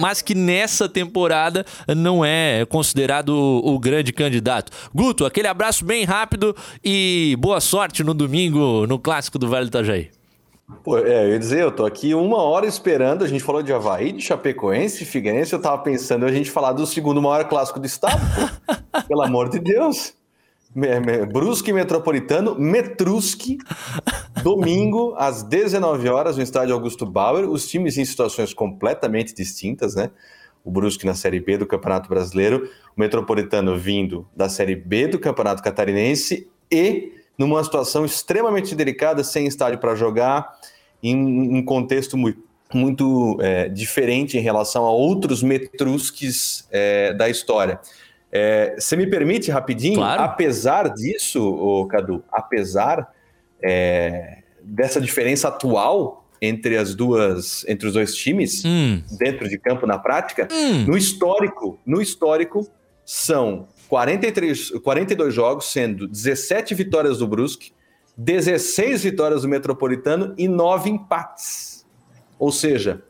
[0.00, 1.64] mas que nessa temporada
[1.96, 4.72] não é considerado o, o grande candidato.
[4.92, 9.68] Guto, aquele abraço bem rápido e boa sorte no domingo no clássico do Vale do
[9.68, 10.10] Itajaí?
[10.82, 13.22] Pô, é, eu ia dizer, eu tô aqui uma hora esperando.
[13.22, 15.52] A gente falou de Havaí, de Chapecoense, Figueirense.
[15.52, 18.20] Eu tava pensando a gente falar do segundo maior clássico do estado.
[19.06, 20.14] Pelo amor de Deus.
[21.32, 23.56] Brusque Metropolitano, Metrusque,
[24.42, 27.48] domingo às 19 horas no estádio Augusto Bauer.
[27.48, 30.10] Os times em situações completamente distintas, né?
[30.62, 35.18] O Brusque na Série B do Campeonato Brasileiro, o Metropolitano vindo da Série B do
[35.18, 40.54] Campeonato Catarinense e numa situação extremamente delicada, sem estádio para jogar,
[41.02, 47.78] em um contexto muito, muito é, diferente em relação a outros metrusques é, da história.
[48.32, 49.96] É, você me permite rapidinho?
[49.96, 50.22] Claro.
[50.22, 53.08] Apesar disso, ô, Cadu, apesar
[53.62, 59.02] é, dessa diferença atual entre as duas, entre os dois times, Hum.
[59.18, 60.48] dentro de campo na prática,
[60.86, 62.68] no histórico, no histórico
[63.04, 67.72] são 43, 42 jogos, sendo 17 vitórias do Brusque,
[68.16, 71.86] 16 vitórias do Metropolitano e 9 empates.
[72.38, 73.02] Ou seja,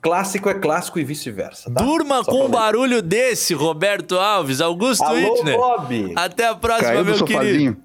[0.00, 1.70] clássico é clássico e vice-versa.
[1.72, 1.82] tá?
[1.82, 5.42] Durma Só com um barulho desse, Roberto Alves, Augusto Alô.
[5.44, 6.12] Bob!
[6.16, 7.76] Até a próxima, Caiu meu sofazinho.
[7.76, 7.82] querido.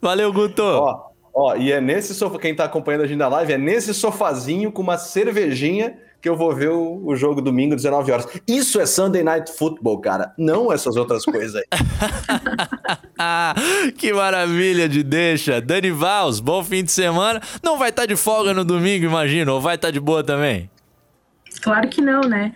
[0.00, 0.62] Valeu, Guto.
[0.62, 3.92] Ó, ó, e é nesse sofá, quem tá acompanhando a gente na live, é nesse
[3.92, 8.26] sofazinho com uma cervejinha que eu vou ver o, o jogo domingo, 19 horas.
[8.48, 10.34] Isso é Sunday Night Football, cara.
[10.36, 11.64] Não essas outras coisas aí.
[13.16, 13.54] Ah,
[13.96, 15.60] que maravilha de deixa.
[15.60, 17.40] Dani Vals, bom fim de semana.
[17.62, 20.68] Não vai estar de folga no domingo, imagino, ou vai estar de boa também?
[21.62, 22.52] Claro que não, né?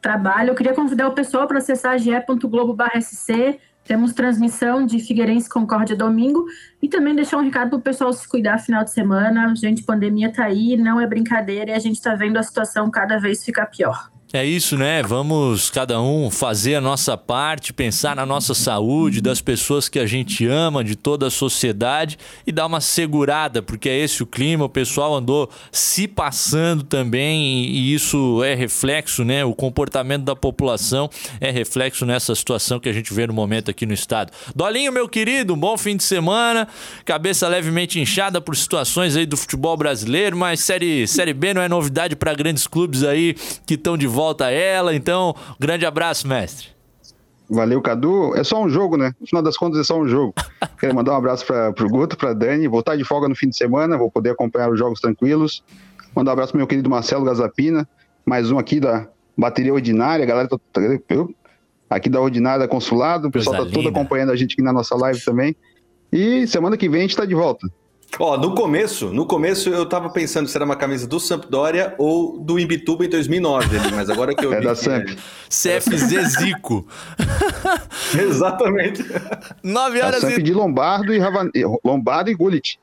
[0.00, 0.50] Trabalho.
[0.50, 3.60] Eu queria convidar o pessoal para acessar ge.globo.sc.
[3.84, 6.44] Temos transmissão de Figueirense Concórdia domingo.
[6.80, 9.54] E também deixar um recado para o pessoal se cuidar final de semana.
[9.56, 13.18] Gente, pandemia tá aí, não é brincadeira e a gente tá vendo a situação cada
[13.18, 14.11] vez ficar pior.
[14.34, 15.02] É isso, né?
[15.02, 20.06] Vamos cada um fazer a nossa parte, pensar na nossa saúde, das pessoas que a
[20.06, 24.64] gente ama, de toda a sociedade e dar uma segurada, porque é esse o clima.
[24.64, 29.44] O pessoal andou se passando também e isso é reflexo, né?
[29.44, 33.84] O comportamento da população é reflexo nessa situação que a gente vê no momento aqui
[33.84, 34.32] no estado.
[34.56, 36.66] Dolinho, meu querido, um bom fim de semana.
[37.04, 41.68] Cabeça levemente inchada por situações aí do futebol brasileiro, mas série, série B não é
[41.68, 44.94] novidade para grandes clubes aí que estão de volta a ela.
[44.94, 46.68] Então, grande abraço, mestre.
[47.50, 48.34] Valeu, Cadu.
[48.36, 49.12] É só um jogo, né?
[49.20, 50.32] No final das contas, é só um jogo.
[50.78, 52.66] Quero mandar um abraço para o Guto, para Dani.
[52.66, 55.62] Vou estar de folga no fim de semana, vou poder acompanhar os jogos tranquilos.
[56.14, 57.86] Mandar um abraço pro meu querido Marcelo Gazapina.
[58.24, 59.06] Mais um aqui da
[59.36, 60.24] bateria ordinária.
[60.24, 60.80] A galera tá, tá-
[61.90, 63.28] aqui da Ordinária Consulado.
[63.28, 65.54] O pessoal Coisa tá todo acompanhando a gente aqui na nossa live também.
[66.12, 67.68] E semana que vem a gente tá de volta.
[68.18, 72.38] Ó, no começo, no começo eu tava pensando se era uma camisa do Sampdoria ou
[72.38, 75.08] do Imbituba em 2009, ali, mas agora que eu É vi da que Samp.
[75.48, 76.86] CFZ Zico.
[78.14, 79.02] Exatamente.
[79.62, 81.50] 9 A horas Samp e de Lombardo e, Ravan...
[81.82, 82.78] Lombardo e Gullit.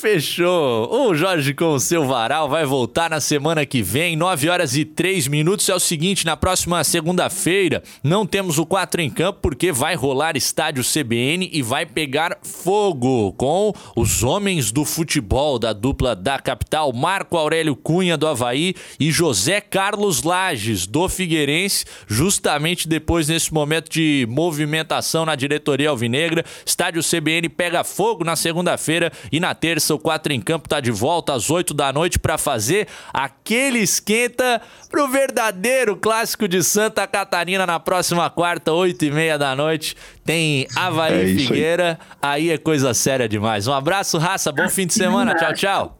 [0.00, 1.08] Fechou.
[1.08, 4.84] O Jorge com o seu varal vai voltar na semana que vem, 9 horas e
[4.84, 5.68] 3 minutos.
[5.68, 10.36] É o seguinte, na próxima segunda-feira não temos o 4 em campo porque vai rolar
[10.36, 16.92] estádio CBN e vai pegar fogo com os homens do futebol da dupla da capital,
[16.92, 23.90] Marco Aurélio Cunha do Havaí e José Carlos Lages do Figueirense, justamente depois nesse momento
[23.90, 26.44] de movimentação na diretoria alvinegra.
[26.64, 30.90] Estádio CBN pega fogo na segunda-feira e na terça o 4 em campo tá de
[30.90, 34.60] volta às 8 da noite para fazer aquele esquenta
[34.90, 39.96] pro verdadeiro clássico de Santa Catarina na próxima quarta, 8 e meia da noite.
[40.24, 41.46] Tem Havaí É isso aí.
[41.46, 43.66] Figueira, aí é coisa séria demais.
[43.66, 45.98] Um abraço, raça, bom fim de semana, tchau, tchau.